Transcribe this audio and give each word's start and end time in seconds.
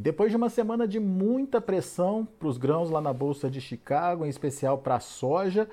E 0.00 0.02
depois 0.02 0.30
de 0.30 0.36
uma 0.38 0.48
semana 0.48 0.88
de 0.88 0.98
muita 0.98 1.60
pressão 1.60 2.26
para 2.38 2.48
os 2.48 2.56
grãos 2.56 2.88
lá 2.88 3.02
na 3.02 3.12
Bolsa 3.12 3.50
de 3.50 3.60
Chicago, 3.60 4.24
em 4.24 4.30
especial 4.30 4.78
para 4.78 4.94
a 4.94 4.98
soja, 4.98 5.68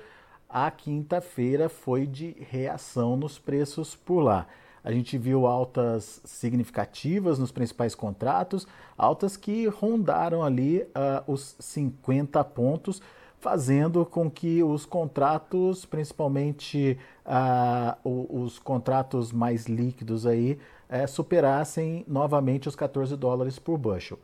a 0.46 0.70
quinta-feira 0.70 1.70
foi 1.70 2.06
de 2.06 2.36
reação 2.38 3.16
nos 3.16 3.38
preços 3.38 3.96
por 3.96 4.20
lá. 4.20 4.46
A 4.84 4.92
gente 4.92 5.16
viu 5.16 5.46
altas 5.46 6.20
significativas 6.26 7.38
nos 7.38 7.50
principais 7.50 7.94
contratos, 7.94 8.68
altas 8.98 9.34
que 9.34 9.66
rondaram 9.66 10.42
ali 10.42 10.82
uh, 10.82 11.24
os 11.26 11.56
50 11.58 12.44
pontos, 12.44 13.00
fazendo 13.40 14.04
com 14.04 14.30
que 14.30 14.62
os 14.62 14.84
contratos, 14.84 15.86
principalmente 15.86 16.98
uh, 17.24 18.42
os 18.42 18.58
contratos 18.58 19.32
mais 19.32 19.64
líquidos 19.64 20.26
aí, 20.26 20.58
uh, 20.90 21.06
superassem 21.08 22.04
novamente 22.08 22.68
os 22.68 22.76
14 22.76 23.16
dólares 23.16 23.58
por 23.58 23.78
bushel. 23.78 24.18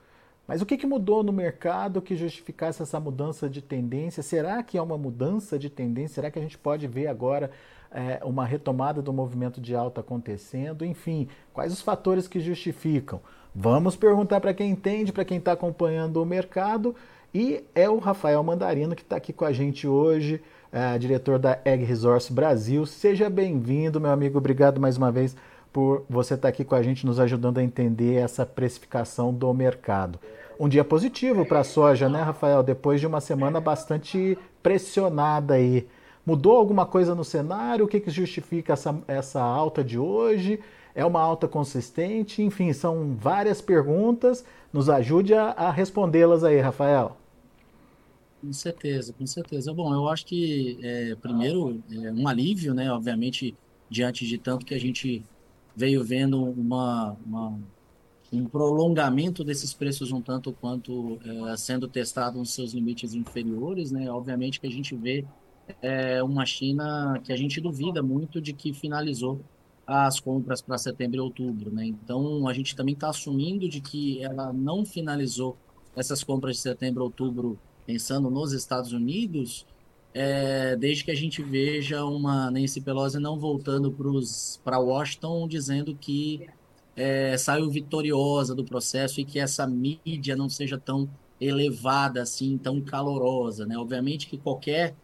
Mas 0.47 0.61
o 0.61 0.67
que, 0.67 0.77
que 0.77 0.87
mudou 0.87 1.23
no 1.23 1.33
mercado 1.33 2.03
que 2.03 2.15
justificasse 2.15 2.83
essa 2.83 3.01
mudança 3.01 3.49
de 3.49 3.63
tendência? 3.63 4.23
Será 4.23 4.63
que 4.63 4.77
é 4.77 4.83
uma 4.83 4.99
mudança 4.99 5.59
de 5.59 5.71
tendência? 5.71 6.17
Será 6.17 6.31
que 6.31 6.39
a 6.39 6.43
gente 6.43 6.59
pode 6.59 6.87
ver 6.87 7.07
agora 7.07 7.51
é, 7.91 8.21
uma 8.23 8.45
retomada 8.45 9.01
do 9.01 9.13
movimento 9.13 9.59
de 9.59 9.75
alta 9.75 10.03
acontecendo? 10.03 10.85
Enfim, 10.85 11.29
quais 11.53 11.73
os 11.73 11.81
fatores 11.81 12.29
que 12.29 12.41
justificam? 12.41 13.21
Vamos 13.55 13.97
perguntar 13.97 14.41
para 14.41 14.53
quem 14.53 14.71
entende, 14.71 15.13
para 15.13 15.25
quem 15.25 15.39
está 15.39 15.53
acompanhando 15.53 16.21
o 16.21 16.27
mercado. 16.27 16.95
E 17.33 17.65
é 17.75 17.89
o 17.89 17.99
Rafael 17.99 18.43
Mandarino 18.43 18.95
que 18.95 19.03
está 19.03 19.17
aqui 19.17 19.33
com 19.33 19.45
a 19.45 19.53
gente 19.53 19.89
hoje, 19.89 20.43
é, 20.71 20.99
diretor 20.99 21.39
da 21.39 21.59
Egg 21.65 21.85
Resource 21.85 22.31
Brasil. 22.33 22.85
Seja 22.85 23.31
bem-vindo, 23.31 23.99
meu 23.99 24.11
amigo. 24.11 24.37
Obrigado 24.37 24.79
mais 24.79 24.99
uma 24.99 25.11
vez 25.11 25.35
por 25.75 26.07
você 26.09 26.35
estar 26.35 26.47
aqui 26.47 26.65
com 26.65 26.77
a 26.77 26.83
gente, 26.85 27.05
nos 27.05 27.19
ajudando 27.19 27.59
a 27.59 27.63
entender 27.63 28.15
essa 28.15 28.47
precificação 28.47 29.35
do 29.35 29.53
mercado. 29.53 30.21
Um 30.59 30.69
dia 30.69 30.85
positivo 30.85 31.45
para 31.45 31.61
a 31.61 31.65
soja, 31.65 32.09
né, 32.09 32.23
Rafael? 32.23 32.63
Depois 32.63 33.01
de 33.01 33.09
uma 33.09 33.21
semana 33.21 33.61
bastante 33.61 34.39
pressionada 34.63 35.55
aí. 35.55 35.89
Mudou 36.25 36.57
alguma 36.57 36.87
coisa 36.87 37.13
no 37.13 37.25
cenário? 37.25 37.87
O 37.87 37.89
que, 37.89 37.99
que 37.99 38.09
justifica 38.09 38.75
essa, 38.75 38.97
essa 39.09 39.43
alta 39.43 39.83
de 39.83 39.99
hoje? 39.99 40.61
É 40.95 41.05
uma 41.05 41.21
alta 41.21 41.49
consistente? 41.49 42.41
Enfim, 42.41 42.73
são 42.73 43.17
várias 43.17 43.61
perguntas. 43.61 44.45
Nos 44.73 44.89
ajude 44.89 45.35
a, 45.35 45.47
a 45.51 45.73
respondê-las 45.73 46.45
aí, 46.45 46.61
Rafael. 46.61 47.17
Com 48.41 48.53
certeza, 48.53 49.13
com 49.13 49.27
certeza. 49.27 49.75
Bom, 49.75 49.93
eu 49.93 50.09
acho 50.09 50.25
que, 50.25 50.79
é, 50.85 51.17
primeiro, 51.17 51.83
é 51.91 52.13
um 52.13 52.29
alívio, 52.29 52.73
né? 52.73 52.93
Obviamente, 52.93 53.57
diante 53.91 54.25
de 54.25 54.39
tanto 54.39 54.65
que 54.65 54.73
a 54.73 54.79
gente 54.79 55.25
veio 55.77 56.05
vendo 56.05 56.43
uma, 56.43 57.17
uma, 57.27 57.59
um 58.33 58.47
prolongamento 58.47 59.43
desses 59.43 59.73
preços 59.73 60.13
um 60.13 60.21
tanto 60.21 60.53
quanto 60.53 61.19
é, 61.25 61.57
sendo 61.57 61.89
testado 61.89 62.39
nos 62.39 62.53
seus 62.53 62.73
limites 62.73 63.15
inferiores, 63.15 63.91
né? 63.91 64.11
Obviamente 64.11 64.61
que 64.61 64.67
a 64.67 64.71
gente 64.71 64.95
vê 64.95 65.25
é, 65.83 66.23
uma 66.23 66.45
China 66.47 67.21
que 67.25 67.33
a 67.33 67.37
gente 67.37 67.61
duvida 67.61 68.03
muito 68.03 68.41
de 68.41 68.53
que 68.53 68.73
finalizou 68.73 69.41
as 69.87 70.19
compras 70.19 70.63
para 70.63 70.79
setembro 70.79 71.19
e 71.19 71.21
outubro, 71.21 71.71
né? 71.71 71.87
Então 71.87 72.49
a 72.49 72.53
gente 72.53 72.75
também 72.75 72.95
está 72.95 73.09
assumindo 73.09 73.69
de 73.69 73.81
que 73.81 74.23
ela 74.23 74.53
não 74.53 74.85
finalizou 74.85 75.57
essas 75.97 76.25
compras 76.25 76.57
de 76.57 76.63
setembro 76.63 77.03
e 77.03 77.05
outubro 77.05 77.59
pensando 77.87 78.31
nos 78.31 78.53
Estados 78.53 78.93
Unidos, 78.93 79.67
é, 80.15 80.77
desde 80.77 81.05
que 81.05 81.11
a 81.11 81.15
gente 81.15 81.43
veja 81.43 82.05
uma 82.05 82.49
Nancy 82.49 82.81
Pelosi 82.81 83.19
não 83.19 83.39
voltando 83.39 83.93
para 84.63 84.79
Washington 84.79 85.49
dizendo 85.49 85.97
que 85.97 86.47
é, 86.97 87.37
saiu 87.37 87.69
vitoriosa 87.69 88.55
do 88.55 88.65
processo 88.65 89.21
e 89.21 89.25
que 89.25 89.41
essa 89.41 89.67
mídia 89.67 90.37
não 90.37 90.49
seja 90.49 90.79
tão 90.79 91.11
elevada 91.41 92.23
assim, 92.23 92.57
tão 92.57 92.81
calorosa, 92.81 93.67
né? 93.67 93.77
Obviamente 93.77 94.29
que 94.29 94.39
qualquer 94.39 94.95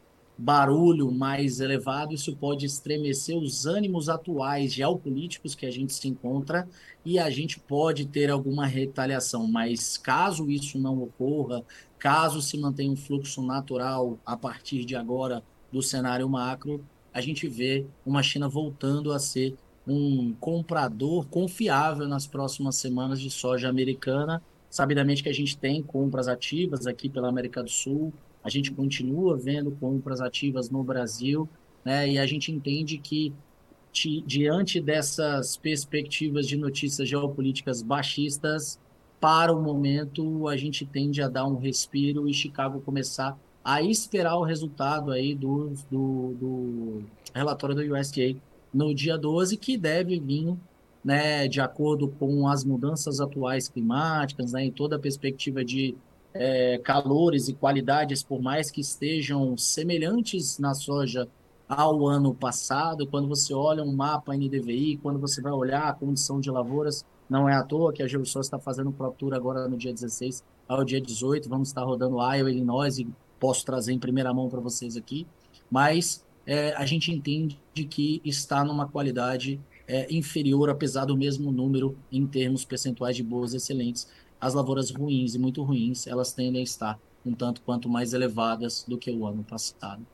barulho 0.41 1.13
mais 1.13 1.61
elevado, 1.61 2.15
isso 2.15 2.35
pode 2.35 2.65
estremecer 2.65 3.37
os 3.37 3.67
ânimos 3.67 4.09
atuais 4.09 4.73
geopolíticos 4.73 5.55
que 5.55 5.67
a 5.67 5.71
gente 5.71 5.93
se 5.93 6.09
encontra 6.09 6.69
e 7.05 7.19
a 7.19 7.29
gente 7.31 7.61
pode 7.61 8.07
ter 8.07 8.31
alguma 8.31 8.67
retaliação, 8.67 9.47
mas 9.47 9.97
caso 9.99 10.51
isso 10.51 10.79
não 10.79 11.03
ocorra, 11.03 11.65
Caso 12.01 12.41
se 12.41 12.57
mantenha 12.57 12.91
um 12.91 12.97
fluxo 12.97 13.43
natural 13.43 14.19
a 14.25 14.35
partir 14.35 14.87
de 14.87 14.97
agora 14.97 15.45
do 15.71 15.83
cenário 15.83 16.27
macro, 16.31 16.83
a 17.13 17.21
gente 17.21 17.47
vê 17.47 17.87
uma 18.07 18.23
China 18.23 18.49
voltando 18.49 19.13
a 19.13 19.19
ser 19.19 19.55
um 19.87 20.33
comprador 20.41 21.27
confiável 21.27 22.09
nas 22.09 22.27
próximas 22.27 22.77
semanas 22.77 23.21
de 23.21 23.31
soja 23.31 23.69
americana. 23.69 24.43
Sabidamente 24.71 25.23
que 25.23 25.29
a 25.29 25.35
gente 25.35 25.59
tem 25.59 25.83
compras 25.83 26.27
ativas 26.27 26.87
aqui 26.87 27.07
pela 27.07 27.29
América 27.29 27.63
do 27.63 27.69
Sul, 27.69 28.15
a 28.43 28.49
gente 28.49 28.73
continua 28.73 29.37
vendo 29.37 29.71
compras 29.73 30.21
ativas 30.21 30.71
no 30.71 30.83
Brasil, 30.83 31.49
né? 31.85 32.09
E 32.09 32.19
a 32.19 32.27
gente 32.27 32.51
entende 32.53 32.99
que 32.99 33.33
diante 34.25 34.81
dessas 34.81 35.57
perspectivas 35.57 36.47
de 36.47 36.57
notícias 36.57 37.09
geopolíticas 37.09 37.83
baixistas, 37.83 38.79
para 39.21 39.53
o 39.53 39.63
momento, 39.63 40.49
a 40.49 40.57
gente 40.57 40.87
tende 40.87 41.21
a 41.21 41.29
dar 41.29 41.47
um 41.47 41.59
respiro 41.59 42.27
e 42.29 42.33
Chicago 42.33 42.81
começar 42.81 43.39
a 43.63 43.83
esperar 43.83 44.37
o 44.37 44.43
resultado 44.43 45.13
aí 45.13 45.35
do, 45.35 45.75
do, 45.91 46.35
do 46.41 47.05
relatório 47.35 47.75
do 47.75 47.95
USDA 47.95 48.41
no 48.73 48.95
dia 48.95 49.19
12, 49.19 49.59
que 49.59 49.77
deve 49.77 50.19
vir 50.19 50.57
né, 51.05 51.47
de 51.49 51.61
acordo 51.61 52.09
com 52.09 52.49
as 52.49 52.65
mudanças 52.65 53.21
atuais 53.21 53.69
climáticas, 53.69 54.53
né, 54.53 54.65
em 54.65 54.73
toda 54.73 54.97
a 54.97 54.99
perspectiva 54.99 55.63
de 55.63 55.95
é, 56.35 56.79
calores 56.79 57.49
e 57.49 57.55
qualidades, 57.55 58.23
por 58.23 58.41
mais 58.41 58.71
que 58.71 58.81
estejam 58.81 59.57
semelhantes 59.57 60.59
na 60.59 60.75
soja 60.75 61.29
ao 61.69 62.07
ano 62.07 62.35
passado, 62.35 63.07
quando 63.07 63.29
você 63.29 63.55
olha 63.55 63.83
um 63.83 63.93
mapa 63.93 64.35
NDVI, 64.35 64.99
quando 65.03 65.21
você 65.21 65.41
vai 65.41 65.53
olhar 65.53 65.89
a 65.89 65.93
condição 65.93 66.41
de 66.41 66.51
lavouras, 66.51 67.05
não 67.29 67.49
é 67.49 67.55
à 67.55 67.63
toa 67.63 67.93
que 67.93 68.03
a 68.03 68.09
Geosource 68.09 68.49
está 68.49 68.59
fazendo 68.59 68.91
Pro 68.91 69.13
Tour 69.13 69.35
agora 69.35 69.69
no 69.69 69.77
dia 69.77 69.93
16 69.93 70.43
ao 70.69 70.85
dia 70.85 71.01
18. 71.01 71.49
Vamos 71.49 71.69
estar 71.69 71.85
rodando 71.85 72.17
Iowa, 72.17 72.51
Illinois 72.51 72.99
e 72.99 73.07
posso 73.39 73.65
trazer 73.65 73.93
em 73.93 73.99
primeira 74.01 74.35
mão 74.35 74.49
para 74.49 74.61
vocês 74.61 74.97
aqui. 74.97 75.29
Mas 75.71 76.25
é, 76.45 76.75
a 76.75 76.85
gente 76.85 77.13
entende 77.13 77.57
que 77.89 78.21
está 78.25 78.65
numa 78.65 78.89
qualidade 78.89 79.61
é, 79.87 80.13
inferior, 80.13 80.71
apesar 80.71 81.05
do 81.05 81.17
mesmo 81.17 81.53
número 81.53 81.97
em 82.11 82.27
termos 82.27 82.65
percentuais 82.65 83.17
de 83.17 83.23
boas 83.23 83.55
excelentes. 83.55 84.09
As 84.41 84.55
lavouras 84.55 84.91
ruins 84.91 85.35
e 85.35 85.39
muito 85.39 85.63
ruins, 85.63 86.07
elas 86.07 86.33
tendem 86.33 86.61
a 86.61 86.65
estar 86.65 86.99
um 87.25 87.35
tanto 87.35 87.61
quanto 87.63 87.89
mais 87.89 88.13
elevadas 88.13 88.85
do 88.89 88.97
que 88.97 89.11
o 89.11 89.27
ano 89.27 89.45
passado. 89.45 90.07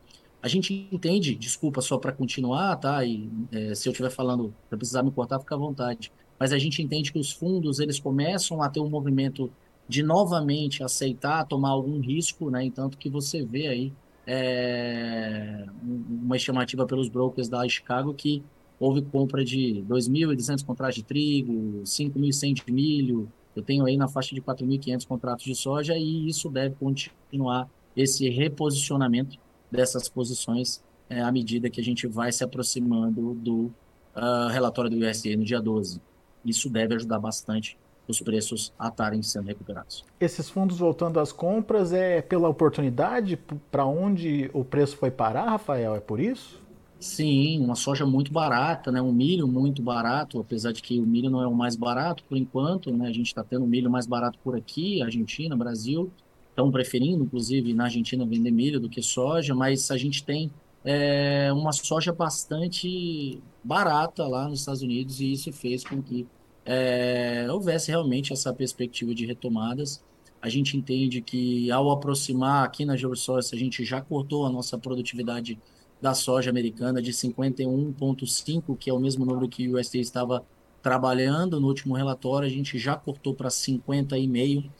A 0.42 0.48
gente 0.48 0.88
entende, 0.92 1.34
desculpa 1.34 1.80
só 1.80 1.98
para 1.98 2.12
continuar, 2.12 2.76
tá? 2.76 3.04
E 3.04 3.30
é, 3.52 3.74
se 3.74 3.88
eu 3.88 3.92
estiver 3.92 4.10
falando, 4.10 4.54
se 4.68 4.76
precisar 4.76 5.02
me 5.02 5.10
cortar, 5.10 5.38
fica 5.40 5.54
à 5.54 5.58
vontade 5.58 6.12
mas 6.38 6.52
a 6.52 6.58
gente 6.58 6.82
entende 6.82 7.12
que 7.12 7.18
os 7.18 7.32
fundos 7.32 7.80
eles 7.80 7.98
começam 7.98 8.62
a 8.62 8.68
ter 8.68 8.80
um 8.80 8.88
movimento 8.88 9.50
de 9.88 10.02
novamente 10.02 10.82
aceitar 10.82 11.44
tomar 11.46 11.70
algum 11.70 12.00
risco, 12.00 12.50
né? 12.50 12.64
Entanto 12.64 12.98
que 12.98 13.08
você 13.08 13.44
vê 13.44 13.68
aí 13.68 13.92
é, 14.26 15.64
uma 15.82 16.36
estimativa 16.36 16.84
pelos 16.86 17.08
brokers 17.08 17.48
da 17.48 17.66
Chicago 17.68 18.12
que 18.12 18.42
houve 18.78 19.00
compra 19.00 19.44
de 19.44 19.84
2.200 19.88 20.64
contratos 20.64 20.96
de 20.96 21.04
trigo, 21.04 21.82
5.100 21.84 22.64
de 22.66 22.72
milho, 22.72 23.32
eu 23.56 23.62
tenho 23.62 23.86
aí 23.86 23.96
na 23.96 24.06
faixa 24.06 24.34
de 24.34 24.42
4.500 24.42 25.06
contratos 25.06 25.44
de 25.44 25.54
soja 25.54 25.96
e 25.96 26.28
isso 26.28 26.50
deve 26.50 26.74
continuar 26.74 27.68
esse 27.96 28.28
reposicionamento 28.28 29.38
dessas 29.70 30.08
posições 30.08 30.84
é, 31.08 31.22
à 31.22 31.32
medida 31.32 31.70
que 31.70 31.80
a 31.80 31.84
gente 31.84 32.06
vai 32.06 32.30
se 32.30 32.44
aproximando 32.44 33.34
do 33.34 33.72
uh, 34.14 34.48
relatório 34.50 34.90
do 34.90 34.98
USDA 34.98 35.36
no 35.36 35.44
dia 35.44 35.60
12. 35.60 36.00
Isso 36.44 36.68
deve 36.68 36.94
ajudar 36.94 37.18
bastante 37.18 37.78
os 38.06 38.20
preços 38.20 38.72
a 38.78 38.88
estarem 38.88 39.22
sendo 39.22 39.46
recuperados. 39.46 40.04
Esses 40.20 40.48
fundos 40.48 40.78
voltando 40.78 41.18
às 41.18 41.32
compras 41.32 41.92
é 41.92 42.22
pela 42.22 42.48
oportunidade 42.48 43.36
para 43.70 43.84
onde 43.84 44.50
o 44.52 44.64
preço 44.64 44.96
foi 44.96 45.10
parar, 45.10 45.50
Rafael? 45.50 45.96
É 45.96 46.00
por 46.00 46.20
isso? 46.20 46.62
Sim, 46.98 47.60
uma 47.60 47.74
soja 47.74 48.06
muito 48.06 48.32
barata, 48.32 48.90
né? 48.90 49.02
um 49.02 49.12
milho 49.12 49.46
muito 49.46 49.82
barato, 49.82 50.40
apesar 50.40 50.72
de 50.72 50.80
que 50.80 50.98
o 50.98 51.06
milho 51.06 51.28
não 51.28 51.42
é 51.42 51.46
o 51.46 51.54
mais 51.54 51.76
barato 51.76 52.24
por 52.24 52.38
enquanto, 52.38 52.90
né? 52.90 53.06
a 53.06 53.12
gente 53.12 53.26
está 53.26 53.44
tendo 53.44 53.66
milho 53.66 53.90
mais 53.90 54.06
barato 54.06 54.38
por 54.42 54.56
aqui, 54.56 55.02
Argentina, 55.02 55.54
Brasil, 55.54 56.10
estão 56.48 56.70
preferindo, 56.70 57.22
inclusive, 57.22 57.74
na 57.74 57.84
Argentina 57.84 58.24
vender 58.24 58.50
milho 58.50 58.80
do 58.80 58.88
que 58.88 59.02
soja, 59.02 59.54
mas 59.54 59.90
a 59.90 59.98
gente 59.98 60.24
tem 60.24 60.50
é, 60.82 61.52
uma 61.52 61.70
soja 61.70 62.12
bastante 62.14 63.42
barata 63.62 64.26
lá 64.26 64.48
nos 64.48 64.60
Estados 64.60 64.80
Unidos 64.80 65.20
e 65.20 65.32
isso 65.32 65.52
fez 65.52 65.84
com 65.84 66.00
que 66.00 66.26
é, 66.64 67.46
houvesse 67.50 67.90
realmente 67.90 68.32
essa 68.32 68.54
perspectiva 68.54 69.14
de 69.14 69.26
retomadas. 69.26 70.02
A 70.40 70.48
gente 70.48 70.76
entende 70.76 71.20
que 71.20 71.70
ao 71.70 71.90
aproximar 71.90 72.64
aqui 72.64 72.84
na 72.84 72.96
GeoSource, 72.96 73.54
a 73.54 73.58
gente 73.58 73.84
já 73.84 74.00
cortou 74.00 74.46
a 74.46 74.50
nossa 74.50 74.78
produtividade 74.78 75.58
da 76.00 76.14
soja 76.14 76.50
americana 76.50 77.00
de 77.00 77.12
51,5, 77.12 78.76
que 78.76 78.90
é 78.90 78.92
o 78.92 78.98
mesmo 78.98 79.24
número 79.24 79.48
que 79.48 79.68
o 79.68 79.78
USDA 79.78 79.98
estava 79.98 80.44
trabalhando. 80.82 81.60
No 81.60 81.68
último 81.68 81.94
relatório, 81.94 82.46
a 82.46 82.50
gente 82.50 82.78
já 82.78 82.94
cortou 82.94 83.34
para 83.34 83.48
50,5 83.48 84.70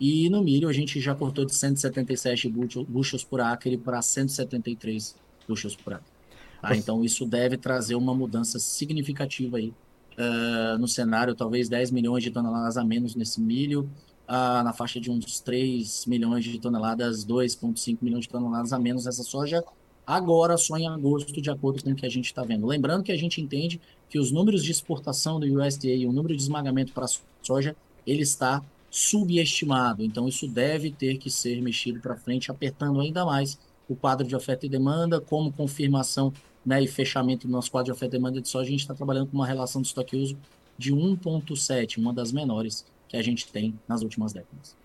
e 0.00 0.28
no 0.28 0.42
milho 0.42 0.68
a 0.68 0.72
gente 0.72 1.00
já 1.00 1.14
cortou 1.14 1.44
de 1.44 1.54
177 1.54 2.48
buchos 2.88 3.22
por 3.22 3.40
acre 3.40 3.76
para 3.76 4.02
173 4.02 5.14
buchos 5.48 5.76
por 5.76 5.94
acre. 5.94 6.12
Tá? 6.60 6.76
Então 6.76 7.04
isso 7.04 7.24
deve 7.24 7.56
trazer 7.56 7.94
uma 7.94 8.14
mudança 8.14 8.58
significativa 8.58 9.58
aí 9.58 9.72
uh, 10.18 10.78
no 10.78 10.88
cenário, 10.88 11.34
talvez 11.34 11.68
10 11.68 11.90
milhões 11.90 12.24
de 12.24 12.30
toneladas 12.30 12.76
a 12.76 12.84
menos 12.84 13.14
nesse 13.14 13.40
milho, 13.40 13.88
uh, 14.28 14.64
na 14.64 14.72
faixa 14.72 15.00
de 15.00 15.10
uns 15.10 15.40
3 15.40 16.06
milhões 16.06 16.44
de 16.44 16.58
toneladas, 16.58 17.24
2,5 17.24 17.98
milhões 18.02 18.24
de 18.24 18.30
toneladas 18.30 18.72
a 18.72 18.78
menos 18.78 19.04
nessa 19.04 19.22
soja, 19.22 19.62
agora 20.06 20.56
só 20.56 20.76
em 20.76 20.88
agosto, 20.88 21.40
de 21.40 21.50
acordo 21.50 21.82
com 21.82 21.90
o 21.90 21.94
que 21.94 22.06
a 22.06 22.10
gente 22.10 22.26
está 22.26 22.42
vendo. 22.42 22.66
Lembrando 22.66 23.04
que 23.04 23.12
a 23.12 23.16
gente 23.16 23.40
entende 23.40 23.80
que 24.08 24.18
os 24.18 24.30
números 24.30 24.64
de 24.64 24.70
exportação 24.70 25.40
do 25.40 25.46
USDA 25.46 25.88
e 25.88 26.06
o 26.06 26.12
número 26.12 26.36
de 26.36 26.42
esmagamento 26.42 26.92
para 26.92 27.06
a 27.06 27.08
soja, 27.42 27.76
ele 28.06 28.22
está 28.22 28.62
subestimado. 28.90 30.04
Então, 30.04 30.28
isso 30.28 30.46
deve 30.46 30.90
ter 30.90 31.16
que 31.16 31.30
ser 31.30 31.62
mexido 31.62 32.00
para 32.00 32.16
frente, 32.16 32.50
apertando 32.50 33.00
ainda 33.00 33.24
mais 33.24 33.58
o 33.88 33.96
quadro 33.96 34.26
de 34.26 34.36
oferta 34.36 34.66
e 34.66 34.68
demanda, 34.68 35.20
como 35.20 35.52
confirmação 35.52 36.32
né, 36.64 36.82
e 36.82 36.86
fechamento 36.86 37.46
do 37.46 37.52
nosso 37.52 37.70
quadro 37.70 37.86
de 37.86 37.92
oferta 37.92 38.16
e 38.16 38.18
demanda 38.18 38.40
de 38.40 38.48
soja, 38.48 38.68
a 38.68 38.70
gente 38.70 38.80
está 38.80 38.94
trabalhando 38.94 39.28
com 39.28 39.36
uma 39.36 39.46
relação 39.46 39.82
de 39.82 39.88
estoque-uso 39.88 40.36
de 40.78 40.92
1,7, 40.92 41.98
uma 41.98 42.12
das 42.12 42.32
menores 42.32 42.84
que 43.08 43.16
a 43.16 43.22
gente 43.22 43.46
tem 43.48 43.78
nas 43.88 44.02
últimas 44.02 44.32
décadas. 44.32 44.76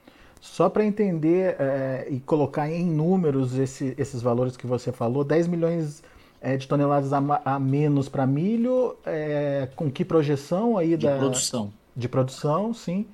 Só 0.41 0.69
para 0.69 0.85
entender 0.85 1.55
é, 1.59 2.07
e 2.09 2.19
colocar 2.19 2.69
em 2.69 2.85
números 2.85 3.57
esse, 3.57 3.93
esses 3.97 4.21
valores 4.21 4.55
que 4.55 4.67
você 4.67 4.91
falou, 4.91 5.23
10 5.23 5.47
milhões 5.47 6.03
é, 6.39 6.55
de 6.57 6.67
toneladas 6.67 7.11
a, 7.13 7.41
a 7.43 7.59
menos 7.59 8.07
para 8.07 8.25
milho, 8.25 8.95
é, 9.05 9.69
com 9.75 9.91
que 9.91 10.05
projeção 10.05 10.77
aí 10.77 10.95
de 10.95 11.05
da... 11.05 11.17
produção. 11.17 11.73
De 11.95 12.07
produção, 12.07 12.73
sim 12.73 13.07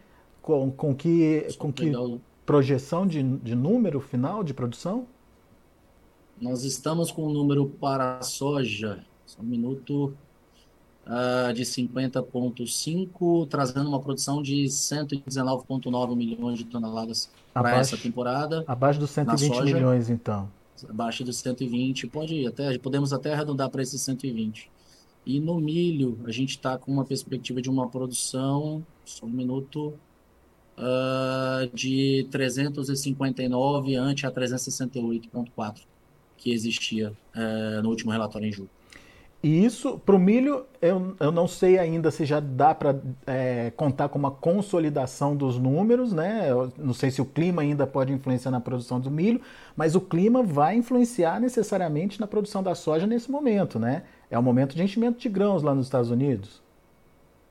com, 0.43 0.69
com 0.69 0.93
que, 0.93 1.47
com 1.57 1.71
que 1.71 1.91
projeção 2.45 3.07
de, 3.07 3.23
de 3.37 3.55
número 3.55 3.99
final 4.01 4.43
de 4.43 4.53
produção? 4.53 5.07
Nós 6.39 6.63
estamos 6.63 7.09
com 7.11 7.25
um 7.25 7.31
número 7.31 7.65
para 7.65 8.17
a 8.17 8.21
soja, 8.21 9.03
só 9.25 9.41
um 9.41 9.45
minuto, 9.45 10.13
uh, 11.07 11.53
de 11.53 11.63
50,5, 11.63 13.47
trazendo 13.47 13.87
uma 13.87 13.99
produção 13.99 14.41
de 14.41 14.65
119,9 14.65 16.15
milhões 16.15 16.57
de 16.57 16.65
toneladas 16.65 17.29
para 17.53 17.77
essa 17.77 17.97
temporada. 17.97 18.63
Abaixo 18.67 18.99
dos 18.99 19.11
120 19.11 19.55
soja, 19.55 19.75
milhões, 19.75 20.09
então. 20.09 20.49
Abaixo 20.89 21.23
dos 21.23 21.37
120, 21.37 22.07
pode 22.07 22.45
até, 22.45 22.77
podemos 22.77 23.13
até 23.13 23.33
arredondar 23.33 23.69
para 23.69 23.81
esses 23.81 24.01
120. 24.01 24.69
E 25.25 25.39
no 25.39 25.59
milho, 25.59 26.19
a 26.25 26.31
gente 26.31 26.51
está 26.51 26.77
com 26.77 26.91
uma 26.91 27.05
perspectiva 27.05 27.61
de 27.61 27.69
uma 27.69 27.87
produção, 27.87 28.85
só 29.05 29.25
um 29.25 29.29
minuto, 29.29 29.93
uh, 30.77 31.73
de 31.73 32.27
359 32.29 33.95
ante 33.95 34.25
a 34.25 34.31
368,4 34.31 35.83
que 36.43 36.51
existia 36.51 37.13
uh, 37.35 37.81
no 37.81 37.89
último 37.89 38.11
relatório 38.11 38.47
em 38.47 38.51
julho. 38.51 38.69
E 39.43 39.65
isso, 39.65 39.99
para 39.99 40.15
o 40.15 40.19
milho, 40.19 40.65
eu, 40.81 41.17
eu 41.19 41.29
não 41.29 41.49
sei 41.49 41.77
ainda 41.77 42.09
se 42.11 42.25
já 42.25 42.39
dá 42.39 42.73
para 42.73 42.97
é, 43.27 43.71
contar 43.71 44.07
com 44.07 44.17
uma 44.17 44.31
consolidação 44.31 45.35
dos 45.35 45.59
números, 45.59 46.13
né? 46.13 46.49
Eu 46.49 46.71
não 46.77 46.93
sei 46.93 47.11
se 47.11 47.21
o 47.21 47.25
clima 47.25 47.61
ainda 47.61 47.85
pode 47.85 48.13
influenciar 48.13 48.51
na 48.51 48.61
produção 48.61 49.01
do 49.01 49.11
milho, 49.11 49.41
mas 49.75 49.95
o 49.95 50.01
clima 50.01 50.41
vai 50.41 50.77
influenciar 50.77 51.41
necessariamente 51.41 52.21
na 52.21 52.27
produção 52.27 52.63
da 52.63 52.73
soja 52.73 53.05
nesse 53.05 53.29
momento, 53.29 53.77
né? 53.77 54.03
É 54.31 54.39
o 54.39 54.43
momento 54.43 54.75
de 54.77 54.83
enchimento 54.83 55.19
de 55.19 55.27
grãos 55.27 55.61
lá 55.61 55.75
nos 55.75 55.87
Estados 55.87 56.09
Unidos. 56.09 56.63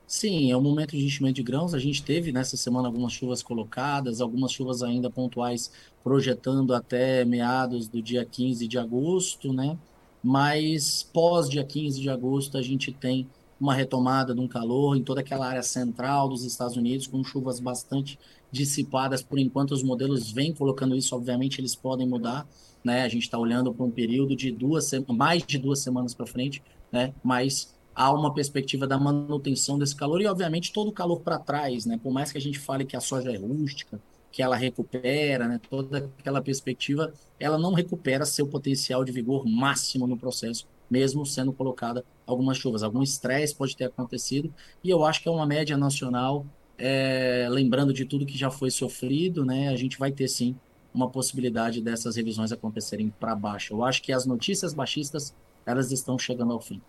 Sim, 0.07 0.51
é 0.51 0.57
o 0.57 0.61
momento 0.61 0.91
de 0.91 1.05
enchimento 1.05 1.35
de 1.35 1.43
grãos. 1.43 1.73
A 1.73 1.79
gente 1.79 2.03
teve 2.03 2.31
nessa 2.31 2.57
semana 2.57 2.87
algumas 2.87 3.13
chuvas 3.13 3.41
colocadas, 3.43 4.19
algumas 4.21 4.51
chuvas 4.51 4.81
ainda 4.83 5.09
pontuais 5.09 5.71
projetando 6.03 6.73
até 6.73 7.23
meados 7.25 7.87
do 7.87 8.01
dia 8.01 8.25
15 8.25 8.67
de 8.67 8.77
agosto, 8.77 9.53
né? 9.53 9.77
Mas 10.23 11.03
pós 11.03 11.49
dia 11.49 11.65
15 11.65 11.99
de 11.99 12.09
agosto 12.09 12.57
a 12.57 12.61
gente 12.61 12.91
tem 12.91 13.27
uma 13.59 13.73
retomada 13.73 14.33
de 14.33 14.41
um 14.41 14.47
calor 14.47 14.95
em 14.95 15.03
toda 15.03 15.21
aquela 15.21 15.47
área 15.47 15.63
central 15.63 16.27
dos 16.27 16.43
Estados 16.43 16.75
Unidos, 16.75 17.07
com 17.07 17.23
chuvas 17.23 17.59
bastante 17.59 18.19
dissipadas. 18.51 19.21
Por 19.21 19.39
enquanto, 19.39 19.71
os 19.71 19.83
modelos 19.83 20.31
vêm 20.31 20.53
colocando 20.53 20.95
isso, 20.95 21.15
obviamente, 21.15 21.59
eles 21.59 21.75
podem 21.75 22.07
mudar. 22.07 22.47
Né? 22.83 23.03
A 23.03 23.07
gente 23.07 23.23
está 23.23 23.37
olhando 23.37 23.73
para 23.73 23.85
um 23.85 23.91
período 23.91 24.35
de 24.35 24.51
duas, 24.51 24.91
mais 25.07 25.43
de 25.45 25.57
duas 25.57 25.79
semanas 25.79 26.13
para 26.13 26.25
frente, 26.25 26.61
né? 26.91 27.13
mas 27.23 27.73
há 27.95 28.11
uma 28.11 28.33
perspectiva 28.33 28.85
da 28.85 28.97
manutenção 28.97 29.77
desse 29.77 29.95
calor 29.95 30.21
e, 30.21 30.27
obviamente, 30.27 30.73
todo 30.73 30.89
o 30.89 30.93
calor 30.93 31.21
para 31.21 31.39
trás, 31.39 31.85
né? 31.85 31.99
Por 32.01 32.11
mais 32.11 32.31
que 32.31 32.37
a 32.37 32.41
gente 32.41 32.59
fale 32.59 32.85
que 32.85 32.97
a 32.97 32.99
soja 32.99 33.31
é 33.31 33.37
rústica, 33.37 34.01
que 34.33 34.41
ela 34.41 34.55
recupera, 34.55 35.47
né? 35.47 35.61
Toda 35.69 36.11
aquela 36.19 36.41
perspectiva, 36.41 37.13
ela 37.39 37.57
não 37.57 37.71
recupera 37.71 38.25
seu 38.25 38.47
potencial 38.47 39.05
de 39.05 39.11
vigor 39.11 39.45
máximo 39.45 40.07
no 40.07 40.17
processo, 40.17 40.67
mesmo 40.89 41.23
sendo 41.23 41.53
colocada 41.53 42.03
algumas 42.25 42.57
chuvas. 42.57 42.81
Algum 42.81 43.03
estresse 43.03 43.55
pode 43.55 43.77
ter 43.77 43.85
acontecido 43.85 44.51
e 44.83 44.89
eu 44.89 45.05
acho 45.05 45.21
que 45.21 45.29
é 45.29 45.31
uma 45.31 45.45
média 45.45 45.77
nacional, 45.77 46.47
é, 46.79 47.47
lembrando 47.47 47.93
de 47.93 48.05
tudo 48.05 48.25
que 48.25 48.35
já 48.35 48.49
foi 48.49 48.71
sofrido, 48.71 49.45
né? 49.45 49.69
A 49.69 49.75
gente 49.75 49.99
vai 49.99 50.11
ter 50.11 50.27
sim 50.27 50.55
uma 50.91 51.07
possibilidade 51.09 51.79
dessas 51.79 52.15
revisões 52.15 52.51
acontecerem 52.51 53.13
para 53.19 53.35
baixo. 53.35 53.75
Eu 53.75 53.85
acho 53.85 54.01
que 54.01 54.11
as 54.11 54.25
notícias 54.25 54.73
baixistas 54.73 55.35
elas 55.63 55.91
estão 55.91 56.17
chegando 56.17 56.53
ao 56.53 56.59
fim. 56.59 56.81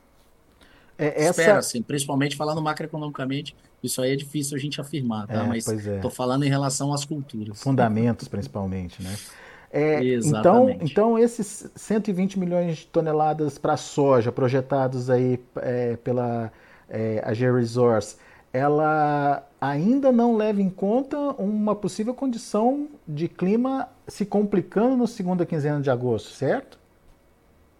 É, 0.96 1.24
essa... 1.24 1.40
Espera, 1.40 1.58
assim, 1.58 1.82
principalmente 1.82 2.36
falando 2.36 2.62
macroeconomicamente, 2.62 3.54
isso 3.82 4.00
aí 4.00 4.12
é 4.12 4.16
difícil 4.16 4.56
a 4.56 4.60
gente 4.60 4.80
afirmar, 4.80 5.26
tá? 5.26 5.44
É, 5.44 5.46
Mas 5.46 5.66
estou 5.66 6.10
é. 6.10 6.14
falando 6.14 6.44
em 6.44 6.48
relação 6.48 6.92
às 6.92 7.04
culturas. 7.04 7.60
Fundamentos, 7.60 8.28
principalmente, 8.28 9.02
né? 9.02 9.14
É, 9.76 10.00
então, 10.04 10.70
então, 10.70 11.18
esses 11.18 11.68
120 11.74 12.38
milhões 12.38 12.76
de 12.76 12.86
toneladas 12.86 13.58
para 13.58 13.76
soja 13.76 14.30
projetados 14.30 15.10
aí 15.10 15.40
é, 15.56 15.96
pela 15.96 16.52
é, 16.88 17.20
Resource, 17.52 18.16
ela 18.52 19.44
ainda 19.60 20.12
não 20.12 20.36
leva 20.36 20.62
em 20.62 20.70
conta 20.70 21.18
uma 21.18 21.74
possível 21.74 22.14
condição 22.14 22.86
de 23.06 23.26
clima 23.26 23.88
se 24.06 24.24
complicando 24.24 24.96
no 24.96 25.08
segunda 25.08 25.44
quinzena 25.44 25.80
de 25.80 25.90
agosto, 25.90 26.30
certo? 26.30 26.78